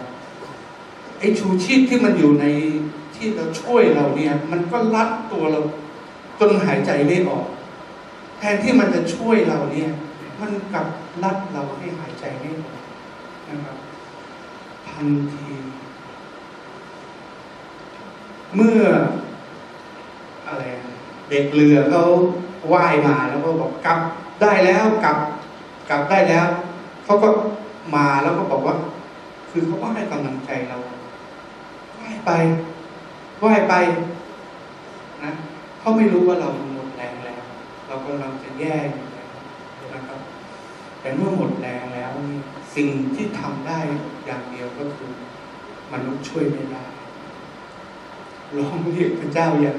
[1.20, 2.46] ไอ้ชูชีพที่มันอยู่ใน
[3.16, 5.62] ที่เราช่วยเราเนี่ย มันก็รัดตัวเรา
[6.40, 7.48] จนหายใจไม่ออก
[8.40, 9.92] แทนที่มันจะช่วยเราเนี่ย
[10.42, 10.88] มันกลับ
[11.24, 12.80] รัดเราให้หายใจไม่ออก
[13.50, 13.78] นะครับ
[14.88, 15.54] ทันที
[18.56, 18.82] เมื่อ
[20.48, 20.64] อะไร
[21.30, 22.04] เด็กเรือเขา
[22.74, 24.00] ว่ายมาแล้วก็บอกกลับ
[24.42, 25.18] ได้แล้วกลับ
[25.90, 26.46] กลับได้แล้ว
[27.06, 27.28] เขาก็
[27.96, 28.76] มาแล้วก็บอกว่า
[29.50, 30.78] คือเขาก็ให้กำลังใจเรา
[32.00, 32.32] ว่ายไป
[33.44, 33.74] ว่ายไป
[35.24, 35.32] นะ
[35.80, 37.42] เขาไม่รู้ว่าเราหมดแรงแล้ว
[37.88, 39.30] เรากำลังจะแย่อยู่แล้ว
[39.94, 40.20] นะครับ
[41.02, 42.40] แต่เมื่อหมดแรงแล้วนี่
[42.76, 43.80] สิ่งที่ทำได้
[44.26, 45.12] อย่างเดียวก็คือ
[45.94, 46.84] มนุษย์ช่วยไม่ได้
[48.58, 49.78] ร้องเรียกพระเจ้าอย่าง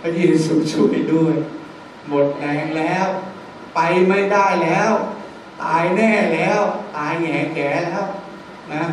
[0.00, 1.36] พระเยซูช่วยด้วย
[2.08, 3.06] หมดแรงแล้ว
[3.74, 4.92] ไปไม่ได้แล้ว
[5.62, 6.60] ตายแน่แล้ว
[6.96, 8.06] ตายแง่แก่แล้ว
[8.72, 8.84] นะ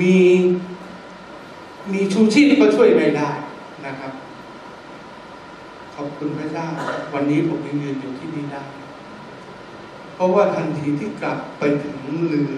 [0.00, 0.18] มี
[1.92, 3.30] มีชูชีพก็ช่วยไม่ได้
[3.86, 4.12] นะครับ
[5.94, 6.66] ขอบคุณพระเจ้า
[7.14, 8.62] วันนี้ผมยังยืนอยู่ที่นี่ได้
[10.22, 11.96] ราะว่าทันทีที่กลับไปถึง
[12.28, 12.54] เรือ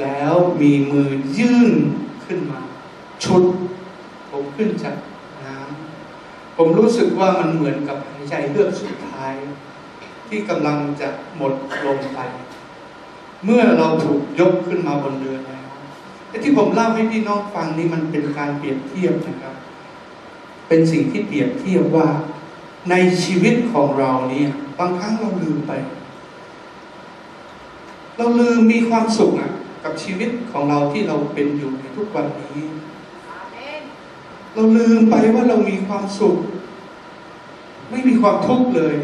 [0.00, 1.74] แล้วมีมือยื่น
[2.24, 2.60] ขึ้นมา
[3.24, 3.42] ชุด
[4.30, 4.96] ผมขึ้นจาก
[5.44, 9.34] น้ำผมรู้สึกว่ามันเหมือนกับหายใจเฮือกสุดท้าย
[10.28, 11.52] ที่กำลังจะหมด
[11.84, 12.20] ลมไป
[13.44, 19.54] เมื่อเราถูกยกขึ้นมาบนเรือแล้วที่ผมเล่าให้พี่น้องฟังนี่มันเป็นการเปรียบเทียบนะครับ
[20.68, 22.08] เป็นสิ่งที่เปรียบเทียบว่า
[22.90, 25.72] ในชีวิตของเราเนี่ยบางครั้งเราลืมไป
[28.16, 29.52] เราลืมมีความสุขอะ
[29.84, 32.60] กับชีวิตของเราที่เราเป็นอยู่ในทุกวันนี้
[34.54, 36.36] เราลืมไปว่าเรามีความสุข
[37.90, 38.94] ไม่มีความทุกข์เลย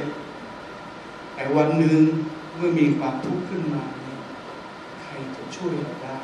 [1.34, 2.00] แต่วันหนึ่ง
[2.56, 4.20] เมื่อมีความทุกข์ขึ้นมาเนี่ย
[5.02, 6.16] ใครจะช่วยเราได้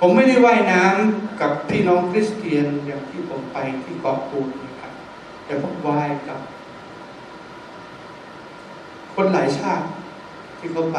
[0.00, 4.79] ผมไม่ได้ว่ายน้ำกับพี่น้องคริสเตียนอย่างที่ผมไปที่เกาะกูดนะครับ
[5.50, 6.40] แต่ผมว่ายกับ
[9.14, 9.84] คนหลายชาติ
[10.58, 10.98] ที่เขาไป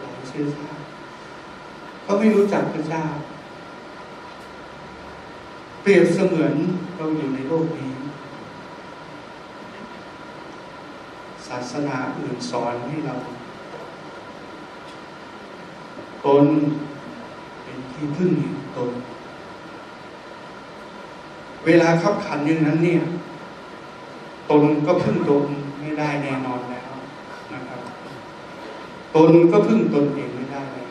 [0.00, 0.82] หลายเชื้อชาติ
[2.02, 3.04] เขาไม่รู้จักพระเจ้า
[5.82, 6.54] เปรียบเสมือน
[6.96, 7.92] เราอยู่ในโลกนี้
[11.46, 13.14] ศาสนาอื่นสอนให้เรา
[16.24, 16.46] ตน
[17.62, 18.90] เป็นที่พึ่งแห่งตน
[21.66, 23.02] เวลาขับขันอย่างนั้นเนี่ย
[24.50, 25.44] ตนก็พึ่งตน
[25.80, 26.90] ไม่ได้แน่นอนแล้ว
[27.54, 27.80] นะครับ
[29.14, 30.90] ตนก็พึ่งตนเองไม่ได้แล้ว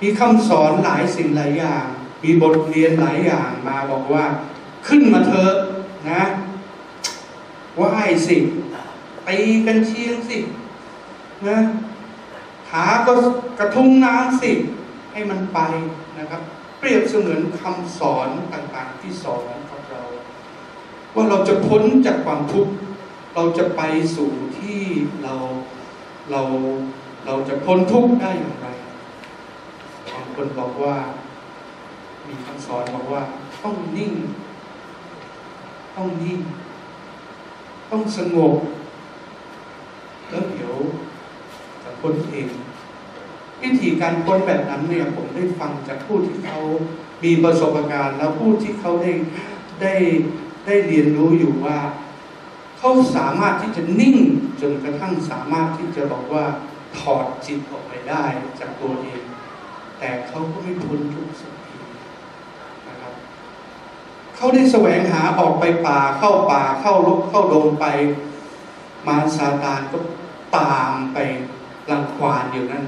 [0.00, 1.86] มีคำสอนหลายสิ่งหลายอย่าง
[2.24, 4.24] มีบทเรียนหลายอย่างมาบอกว่า
[4.88, 5.54] ขึ้นมาเถอะ
[6.10, 6.22] นะ
[7.76, 7.90] ไหว้
[8.26, 8.36] สิ
[9.28, 10.38] ตีกันเชียงสิ
[11.46, 11.58] นะ
[12.70, 13.12] ขาก็
[13.58, 14.52] กระทุ้งน้ำสิ
[15.12, 15.58] ให้มันไป
[16.18, 16.42] นะครับ
[16.78, 19.79] เปรียบเสมือนคำสอนต่างๆที่สอนเรา
[21.14, 22.72] ว่าเราจะพ้นจากความทุกข์
[23.34, 23.82] เราจะไป
[24.16, 24.80] สู่ที่
[25.22, 25.34] เรา
[26.30, 26.42] เรา
[27.26, 28.68] เราจะพ้นทุกข์ได้อย่างไร
[30.12, 30.96] บางคนบอกว่า
[32.26, 33.22] มีคำสอนบอกว่า
[33.62, 34.12] ต้องนิ่ง
[35.96, 36.40] ต้องนิ่ง
[37.90, 38.54] ต้องสงบ
[40.28, 40.74] แล้วเดี๋ยว
[41.82, 42.48] จะพ้นเอง
[43.62, 46.58] วิธีการพ้นแบบนั้นเนี่ยผมได้ฟังจากผู้ที่เขา
[47.24, 49.12] มีประสบการณ์ แล้วผู้ที่เขาได้
[49.82, 49.94] ได้
[50.64, 51.78] ได้เรียนรู้อยู่ว่า
[52.78, 54.16] เขาสามารถที่จะนิ่ง
[54.60, 56.44] จนกระทั่งสามารถที่จะบอกว่า
[56.98, 58.24] ถอดจิตออกไปได้
[58.58, 59.22] จากตัวเอง
[59.98, 61.76] แต่เขาก็ไม่พ้นทุกข์สักที
[62.88, 63.12] นะครับ
[64.36, 67.86] เขาได้แสวงหาออกไปป่าเข้าป่าเข้ารกเข้าดงไป
[69.06, 69.98] มารซาตานก็
[70.56, 71.18] ตามไป
[71.90, 72.84] รังควานอยู่นั่น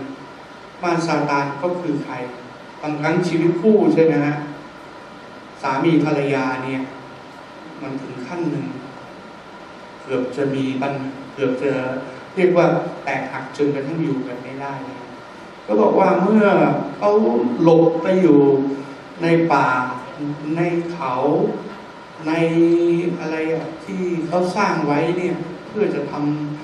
[0.83, 2.15] มารซาตานก็คือใคร
[2.83, 4.37] บางครั้งชีวิตคู่ใช่ไหมฮะ
[5.63, 6.83] สามีภรรยาเนี่ย
[7.83, 8.67] มันถึงขั้นหนึ่ง
[10.03, 10.93] เกือบจะมีปัญ
[11.35, 11.73] เกือบจะ
[12.35, 12.67] เรียกว่า
[13.05, 14.73] แตกหักจนกระทั่งอยู่กันไม่ได้
[15.67, 16.47] ก็บอกว่าเมื่อ
[16.99, 17.11] เขา
[17.63, 18.41] หลบไปอยู่
[19.23, 19.67] ในป่า
[20.57, 20.61] ใน
[20.93, 21.13] เขา
[22.27, 22.33] ใน
[23.21, 23.37] อะไร
[23.85, 25.37] ที่เขาสร้างไว้เนี่ย
[25.69, 26.15] เพื่อจะท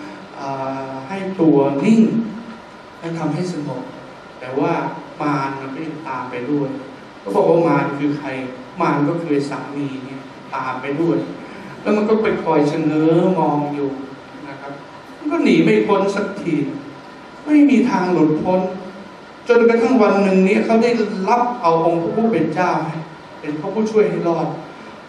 [0.08, 2.02] ำให้ตัวนิ่ง
[2.98, 3.82] และทำให้สงบ
[4.40, 4.72] แต่ว่า
[5.22, 6.70] มารมันก็ยังตามไปด้วย
[7.22, 8.28] ก็บอกว่ามารคือใคร
[8.80, 10.17] มารก็คือสามีเนี่ย
[10.55, 11.18] ตามไปด้วย
[11.82, 13.90] แล้วมันก็ไปคอยชะเง้อมองอยู่
[14.49, 14.72] นะครับ
[15.18, 16.55] มันก็หนีไม่พ้นสักที
[17.44, 18.61] ไม่มีทางหลุดพ้น
[19.49, 20.90] จนกระทั่งวันหนึ่งนี้เขาได้
[21.28, 22.70] รับเอาองค์พระผู้เป็นเจ้า
[23.40, 24.49] เป็นพระผู้ช่วยให้รอด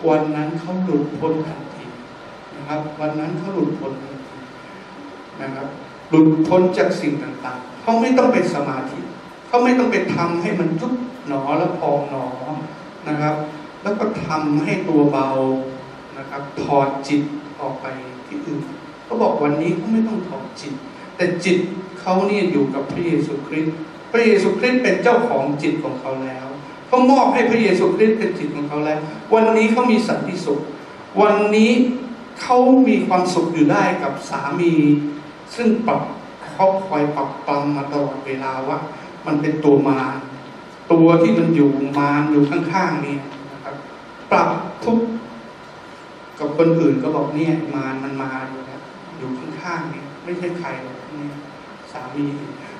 [0.09, 1.85] วันนั้นเขาหลุดพ้นทันที
[2.55, 4.37] นะครับ วันนั้นเขาหลุดพ้นทันที
[5.41, 5.67] นะครับ
[6.09, 8.99] หลุดพ้นจากสิ่งต่างๆเขาไม่ต้องเป็นสมาธิ
[9.47, 10.93] เขาไม่ต้องไปทำให้มันยุบ
[11.27, 12.25] หนอและพองหนอ
[13.07, 13.35] นะครับ
[13.83, 15.29] แล้วก็ทำให้ตัวเบา
[16.17, 17.21] นะครับถอดจิต
[17.59, 17.85] ออกไป
[18.27, 18.61] ที่อื่น
[19.05, 20.73] เขาบอกวันนี้เขาไม่ต้องถอดจิต
[21.15, 21.57] แต่จิต
[21.99, 23.75] เขาเนี่ยอยู่กับพระเยซูคริสต์
[24.11, 26.47] พระเยซูคริสต์เป็นเจ้าของจิตของเขาแล้ว
[26.87, 28.99] เขามอบให้พระเยซูคริสต์เป็นจิตของเขาแล้ว
[29.33, 30.59] วันนี้เขามีสันติสุข
[31.21, 31.71] วันนี้
[32.41, 32.57] เขา
[32.87, 34.73] มีความสุขอยู่ได้กับสามี
[35.55, 36.01] ซึ่งปรับ
[36.53, 38.77] เขาคอยปรับปรำมาตลอดเวลาว่า
[39.25, 40.17] มันเป็นตัวมาร
[40.91, 41.69] ตัวที่มันอยู่
[41.99, 43.38] มารอยู่ข้างๆนี่นะครับ
[44.31, 44.49] ปรับ
[44.85, 44.99] ทุก
[46.39, 48.81] กับคนอื่นก็บอกเนี่ยมามันมาอยู่แล้ว
[49.17, 51.35] อยู่ข้างๆนี่ไม่ใช่ใครหรอกเนี่ย
[51.91, 52.27] สามี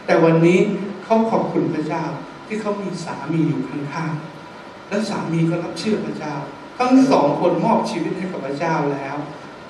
[0.05, 0.59] แต่วันนี้
[1.03, 2.03] เขาขอบคุณพระเจ้า
[2.47, 6.35] ที่เขามีสามีอยู่ข้างๆและสามีก็รับเชื่อพระเจ้า
[6.77, 9.15] ทั้งสองคนมอบชีวิตให้กับพระเจ้าแล้ว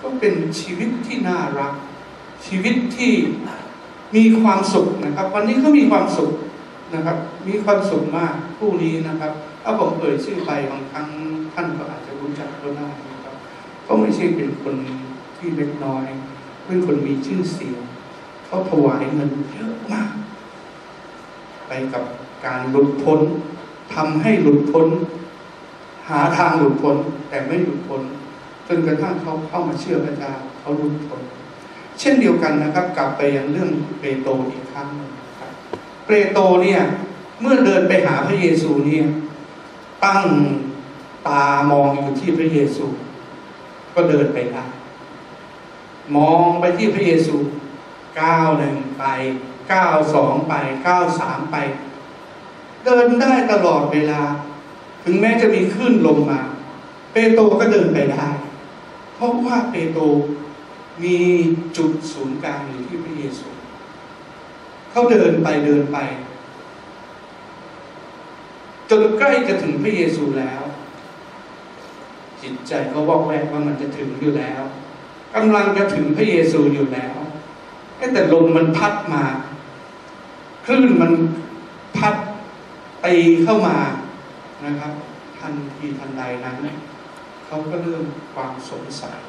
[0.02, 1.74] ก็เป็นชีวิตที่น่ารัก
[2.46, 3.14] ชีวิตที่
[4.16, 6.32] มีความสุขนะครับ วันนี้เขามีความสุข
[6.96, 7.18] นะครับ
[7.48, 9.32] มีความสุขมากผู้นี้นะครับ
[9.64, 13.36] ถ้าผมเอ่ยชื่อไปบางครั้งานก็อาจจะรู้จักก็ได้นะครับ
[13.88, 14.76] ก็ไม่ใช่เป็นคน
[15.38, 16.05] ที่เล็กน้อย
[16.66, 17.82] เป็นคนมีชื่อเสียง
[18.45, 20.12] เขาถวายเงินเยอะมาก
[21.68, 22.03] ไปกับ
[22.45, 23.20] การหลุดพ้น
[23.95, 24.88] ทำให้หลุดพ้น
[26.10, 26.95] หาทางหลุดพ้น
[27.30, 28.01] แต่ไม่หลุดพ้น
[28.68, 31.22] จนกระทั่งเขาเข้ามาเชื่อพระเจ้าเขาหลุดพ้น
[31.99, 35.51] เช่นเดียวกันนะครับ กลับไปยังเรื่องเปโตรอีกครั้งหนึ่งครับ
[36.07, 36.82] เปโตรเนี่ย
[37.41, 39.05] เมื่อเดินไปหาพระเยซูเนี่ย
[40.05, 40.24] ตั้ง
[41.28, 42.86] ตามองอยู่ที่พระเยซู
[43.94, 44.66] ก็เดินไปได้
[46.16, 47.36] มองไปที่พระเยซู
[48.22, 49.06] ก้าวหนึ่งไป
[49.72, 50.54] ก้าวสองไป
[50.88, 51.56] ก้าวสามไป
[52.86, 54.22] เดินได้ตลอดเวลา
[55.04, 56.42] ถึงแม้จะมีคลื่นลมมา
[57.12, 58.28] เปโตรก็เดินไปได้
[59.14, 60.04] เพราะว่าเปโตร
[61.04, 61.18] มี
[61.78, 63.48] จุดศูนย์กลางอยู่ที่พระเยซู
[64.92, 65.98] เขาเดินไปเดินไป
[68.90, 70.62] จนใกล้จะถึงพระเยซูแล้ว
[72.42, 74.62] จิตใจเขาบอกแวกว่ามันจะถึงอยู่แล้ว
[75.36, 77.16] กำลังจะถึงพระเยซูอยู่แล้ว
[78.14, 79.24] แต่ลมมันพัดมา
[80.66, 81.14] คลื่นมัน
[81.98, 82.16] พัด
[83.06, 83.78] ตีเข้ามา
[84.66, 84.92] นะครับ
[85.40, 86.78] ทันทีทันใดนั้นเนี่ย
[87.46, 89.20] เขาก็เริ่มความสงสัย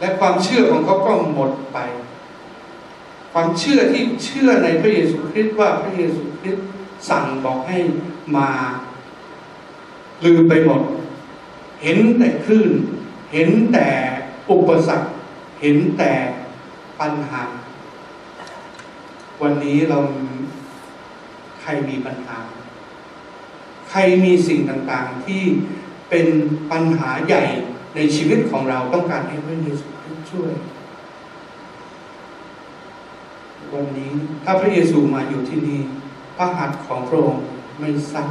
[0.00, 1.78] และความเชื่อของเขาก็หมดไป
[3.32, 6.66] ความเชื่อที่เชื่อในพระเยซูคริสต์ว่าพระเยซูคริสต์
[7.10, 7.78] สั่งบอกให้
[8.36, 8.48] มา
[10.24, 10.82] ลืมไปหมด
[11.82, 12.70] เห็นแต่คลื่น
[13.32, 13.88] เห็นแต่
[14.50, 15.08] อุปสรรค
[15.60, 16.12] เห็นแต่
[17.00, 17.42] ปัญหา
[19.42, 19.98] วันนี้เรา
[21.60, 22.38] ใครมีปัญหา
[23.90, 25.42] ใครมีสิ่งต่างๆที่
[26.10, 26.26] เป็น
[26.72, 27.44] ปัญหาใหญ่
[27.94, 30.52] ในชีวิตของเราต้องการให้พระเยซูคริสต์ช่วย
[33.74, 34.12] วันนี้
[34.44, 35.80] ถ้าพระเยซูมาอยู่ที่นี่
[36.36, 37.44] พระหัตถ์ของพระองค์
[37.78, 38.28] ไม่สั้น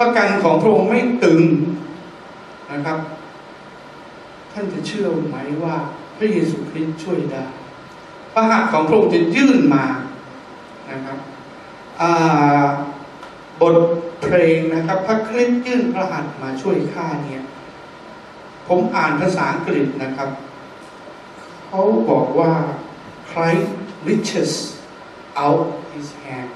[0.00, 1.40] ประกันของพระองค์ไม่ตึง
[2.70, 2.98] นะครับ
[4.52, 5.76] ท่านจะเชื่อไหมว่า
[6.16, 7.44] พระเยซูคริสต์ช่วยได้
[8.32, 9.84] พระหัตถ์ของพระองค์จะยื่นมา
[10.90, 11.18] นะครับ
[13.60, 13.76] บท
[14.22, 17.42] เพลงนะครับ พระคริสต์ยื่นพระหัตถ์มาช่วยข้าเนี่ย
[18.68, 20.28] ผมอ่านภาษาอังกฤษนะครับ
[21.66, 22.52] เขาบอกว่า
[23.30, 23.68] Christ
[24.08, 24.52] reaches
[25.42, 26.50] out his hand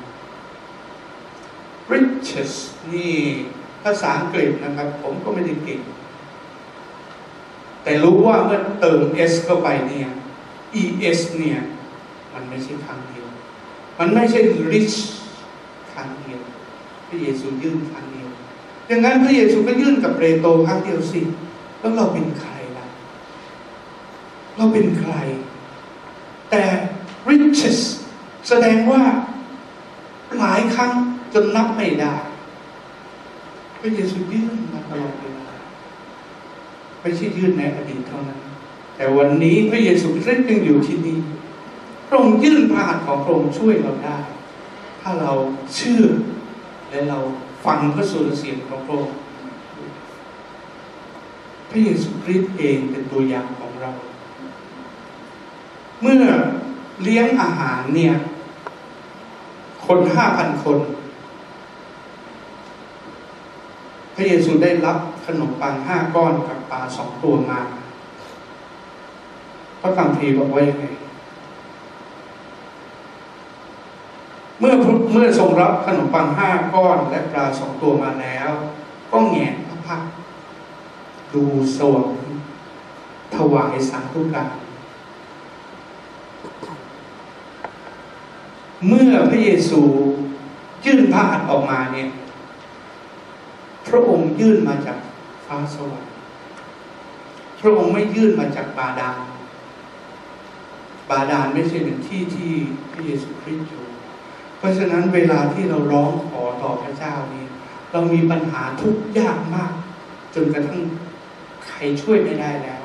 [1.93, 2.53] riches
[2.93, 3.15] นี่
[3.85, 5.81] ภาษาอังกฤษนะครับ ผมก็ไม่ได้เก่ง
[7.83, 9.01] แต่รู้ว่าเมื่อเติม
[9.31, 10.09] s เข้าไปเนี่ย
[11.11, 11.59] es เนี่ย
[12.35, 13.27] มันไม่ใช่ครั้งเดียว
[13.99, 14.41] มันไม่ใช่
[14.73, 14.97] rich
[15.93, 16.41] ครั้งเดียว
[17.09, 18.29] พระเยซูยื่นครั้งเดียว
[18.91, 21.21] ดังนั้นพระเยซูก็ยื่นกับเปโตรครั้งเดียวสิ
[21.81, 22.87] แล้วเราเป็นใครล่ะ
[24.57, 25.15] เราเป็นใคร
[26.51, 26.63] แต่
[27.29, 27.79] riches
[28.49, 29.03] แสดงว่า
[30.39, 30.93] หลายครั้ง
[31.35, 32.15] จนนับไม่ได้
[33.81, 38.39] พระเยซูยื่นมาตลอดเไม่ใช่ยื่นในอดีตเท่านั้น
[38.97, 41.19] แต่วันนี้พระเยซูคริสต์ยังอยู่ที่นี่
[42.09, 44.19] พระองค์ยื่นพระหัตถ์ของพระองค์ช่วยเราได้
[45.01, 45.33] ถ้าเรา
[45.75, 46.03] เชื่อ
[46.91, 47.19] และเรา
[47.65, 49.19] ฟังพระสุรเสียงของพระองค์
[51.71, 53.91] พระเยซูคริสต์เองเป็นตัวอย่างของเรา
[56.01, 56.25] เมื่อ
[57.03, 58.15] เลี้ยงอาหารเนี่ย
[59.87, 60.79] คนห้าพันคน
[64.15, 64.99] พระเยซูได้รับ
[65.31, 67.61] ขนมปังห้าก้อนกับปลาสองตัวมา
[69.81, 70.87] พระคัมภีร์บอกว่ายังไง
[74.59, 74.75] เมื่อ
[75.13, 78.51] เมื่อทรงรับขนมปังห้าก้อนและปลาสองตัวมาแล้ว
[79.13, 80.01] ก็แงนพระพัก
[81.35, 81.45] ดู
[81.77, 82.19] สวรรค์
[83.35, 84.51] ถวายสาธุการ
[88.89, 89.81] เมื่อพระเยซู
[90.85, 92.09] ยื่นพระหัตถ์ออกมาเนี่ย
[93.89, 94.99] พระองค์ยื่นมาจาก
[95.49, 96.13] ฟ้าสวรรค์
[97.61, 99.19] พระองค์ไม่ยื่นมาจากบาดาล
[101.11, 102.53] บาดาลไม่ใช่เป็นที่ที่
[102.93, 103.85] พระเยซูคริสต์อยู่
[104.59, 107.45] เพราะฉะนั้นเวลาที่เราร้องขอต่อพระเจ้านี่
[107.93, 109.73] เรามีปัญหาทุกข์ยากมาก
[110.35, 110.81] จนกระทั่ง
[111.67, 112.83] ใครช่วยไม่ได้แล้ว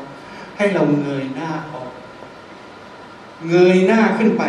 [0.58, 1.92] ให้เราเงยหน้าออก
[3.50, 4.44] เงยหน้าขึ้นไป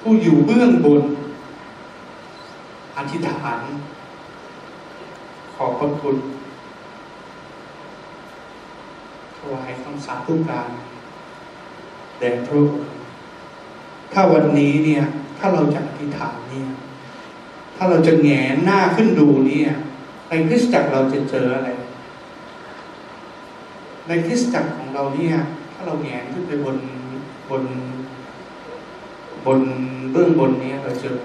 [0.00, 1.02] ผู้อยู่เบื้องบน
[2.96, 3.60] อธิษฐาน
[5.56, 6.16] ขอบพระคุณ
[9.36, 10.68] ถวายคำสาธุการ
[12.18, 12.78] แด่พระองค์
[14.12, 15.02] ถ้าวันนี้เนี่ย
[15.38, 16.68] ถ้าเราจะอธิษฐานเนี่ย
[17.76, 19.70] ถ้าเราจะแงนหน้าขึ้นดูเนี่ย
[20.28, 21.68] ในคริสตจักรเราจะเจออะไร
[24.06, 25.34] ในคริสตจักรของเราเนี่ย
[25.72, 26.76] ถ้าเราแงนขึ้นไปบน
[27.50, 27.62] บน
[29.46, 29.60] บน
[30.12, 31.16] เบื้องบนนี้เราเจอ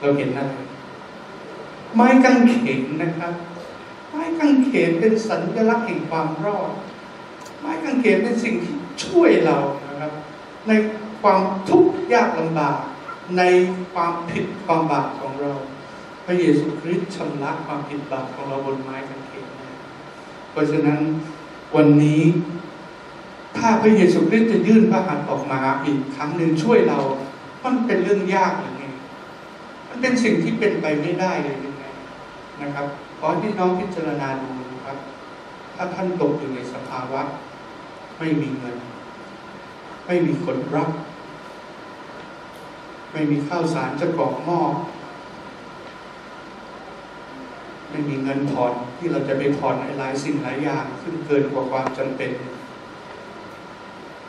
[0.00, 0.54] เราเห็นอะไร
[1.94, 3.32] ไม้กางเขนนะครับ
[4.10, 6.70] ไม้กางเขนเป็นสัญลักษณ์แห่งความรอด
[7.60, 8.74] ไม้กางเขนเป็นสิ่งที่
[9.04, 9.56] ช่วยเรา
[9.88, 10.12] นะครับ
[10.68, 10.72] ใน
[11.22, 12.78] ความทุกข์ยากลำบาก
[13.38, 13.42] ใน
[13.92, 15.52] ความผิดความบาปของเรา
[16.26, 19.46] พระเยซูคริสต์ชำระความผิดบาปของเราบนไม้กางเขน
[20.50, 21.00] เพราะฉะนั้น
[21.76, 22.22] วันนี้
[23.56, 26.98] ถ้าพระเยซูคริสต์จะยื่นพระหัตถ์ออกมาอีกครั้งหนึ่งช่วยเรา
[27.64, 28.84] มันเป็นเรื่องยากหรือไง
[29.88, 31.56] มันเป็นสิ่งที่เป็นไปไม่ได้เลย
[32.62, 32.86] นะครับ
[33.18, 34.96] ขอให้พี่น้องพิจารณาดูนะครับ
[35.76, 37.22] ถ้าท่านตกอยู่ในสภาวะ
[38.18, 38.76] ไม่มีเงิน
[40.06, 40.90] ไม่มีคนรับ
[43.12, 44.60] ไม่มีข้าวสารจะกรอกหม้อ
[47.90, 52.30] ไม่มีเงินผ่อนที่เราจะไปผ่อนหลายสิ่งหลายอย่าง ซึ่งเกินกว่าความจำเป็น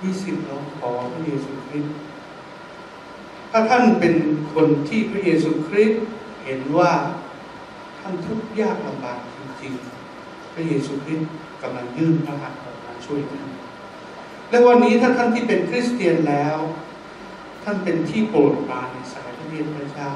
[0.02, 1.94] มีสิทธิ์ร้องขอพระเยซูคริสต์
[3.52, 4.14] ถ้าท่านเป็น
[4.54, 6.02] คนที่พระเยซูคริสต์
[6.46, 6.92] เห็นว่า
[8.02, 11.30] ท่านทุกข์ยากลำบากจริงๆพระเยซูคริสต์
[11.62, 13.50] กำลังยื่นพระหัตถ์ออกมาช่วยท่าน
[14.50, 16.58] และวันนี้ถ้าท่านที่เป็นคริสเตียนแล้ว
[17.64, 20.12] ท่านเป็นที่โปรดปรานในสายพระเนตรพระเจ้า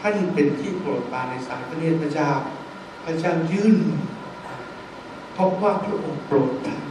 [0.00, 2.30] ท่านเป็นที่โปรดปรานในสายพระเนตรพระเจ้า
[3.04, 3.76] พระเจ้ายื่น
[5.32, 6.82] เพราะว่าพระองค์โปรดท่าน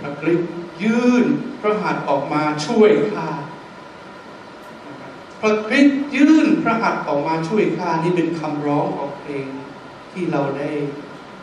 [0.00, 0.50] พระคริสต์
[0.82, 1.24] ยื่น
[1.60, 3.28] พระหัตถ์ออกมาช่วยข้า
[5.40, 9.46] พระคริสต์ยื่นพระหัตถ์ออกมาช่วยข้านี่เป็นคำร้องของเพลง
[10.12, 10.68] ที่เราได้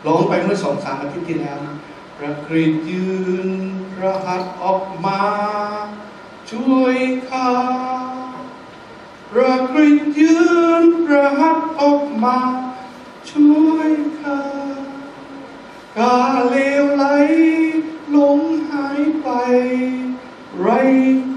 [0.06, 1.76] ร้องไปเมื่อสองสามอาทิตย์ที่แล้วนะ
[2.18, 3.48] พระคริสต์ยื่น
[3.94, 5.22] พระหัตถ์ออกมา
[6.50, 6.96] ช่วย
[7.30, 7.50] ข้า
[9.30, 10.36] พระคริสต์ยื
[10.82, 12.38] นพระหัตถ์ออกมา
[13.30, 13.90] ช่วย
[14.20, 14.40] ข้า
[15.96, 16.16] ข้า
[16.48, 17.04] เลวไหล
[18.10, 18.40] หลง
[18.70, 19.28] หายไป
[20.60, 20.68] ไร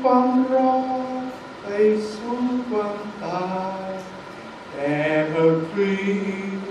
[0.01, 0.75] ความรอ
[1.21, 1.25] ด
[1.61, 1.67] ไป
[2.11, 2.39] สู่
[2.69, 3.49] ความตา
[3.87, 3.89] ย
[4.71, 4.95] แต่
[5.31, 5.33] พ
[5.81, 6.67] ระคริสต์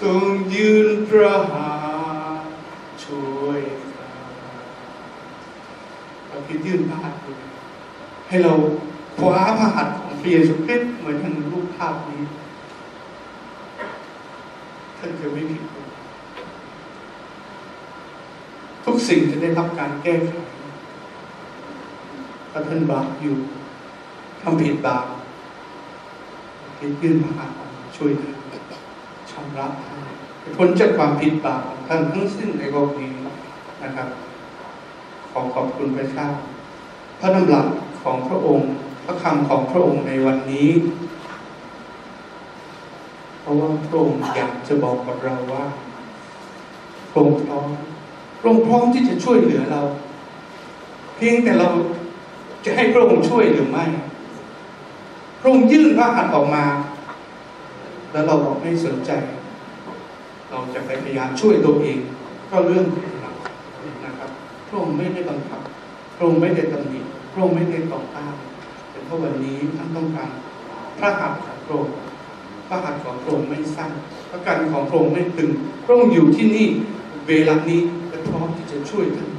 [0.00, 1.70] ทรงยืนพระหั
[2.38, 2.50] ตถ์
[3.04, 3.60] ช่วย
[3.94, 4.10] ข้า
[6.28, 7.20] พระคริสต์ยื่นพระหัตถ์
[8.28, 8.52] ให้เรา
[9.16, 12.22] คว้าพระหัตถ์ของพระเยซูคริสต์เหมือนอย่างรูปภาพนี้
[14.98, 15.64] ท่านจะไม่ผิด
[18.84, 20.32] ทุกสิ่งจะได้รับการแก้ไข
[22.50, 23.36] ถ้าท่านบาปอยู่
[24.42, 25.06] ทำผิดบาป
[26.78, 29.98] คิดยื่นพระหัตถ์ออกมาช่วยท่านำระท่าน
[30.40, 33.12] ให้พ้นจากความผิดบาปท่านทั้งสิ้นในโลกนี้
[33.82, 34.08] นะครับ
[35.30, 36.28] ขอขอบคุณพระเจ้า
[37.20, 37.66] พระดำรัส
[38.02, 38.68] ของพระองค์
[39.04, 40.70] พระคำของพระองค์ในวันนี้
[43.40, 45.64] เพราะว่าพระองค์อยากจะบอกกับเราว่า
[47.10, 47.68] พระองค์พร้อม
[48.38, 49.82] พระองค์พร้อมที่จะช่วยเหลือเรา
[51.16, 51.68] เพียงแต่เรา
[52.64, 53.84] จะให้พระองค์ช่วยหรือไม่
[55.40, 56.64] พระองค์ยื่นพระหัตถ์ออกมา
[58.16, 59.10] แล้วเราบอกไม่สนใจ
[60.50, 61.98] เราจะไปพยายามช่วยตัวเอง
[62.50, 63.32] ก็เรื่องของเรา
[64.04, 64.30] นะครับ
[64.68, 65.60] พระองค์ไม่ได้บังคับ
[66.16, 67.00] พระองค์ไม่ได้ตำหนิ
[67.32, 68.34] พระองค์ไม่ได้ต่อต้าน
[68.90, 70.30] แต่เพราะวันนี้ท่านต้องการ
[70.98, 71.94] พระหัตถ์ของพระองค์
[72.68, 73.90] พระหัตถ์ของพระองค์ไม่สั้น
[74.30, 75.50] พระกันของพระองค์ไม่ตึง
[75.84, 76.68] พระองค์อยู่ที่นี่
[77.28, 79.30] เวลานี้และพร้อมที่จะช่วยท่าน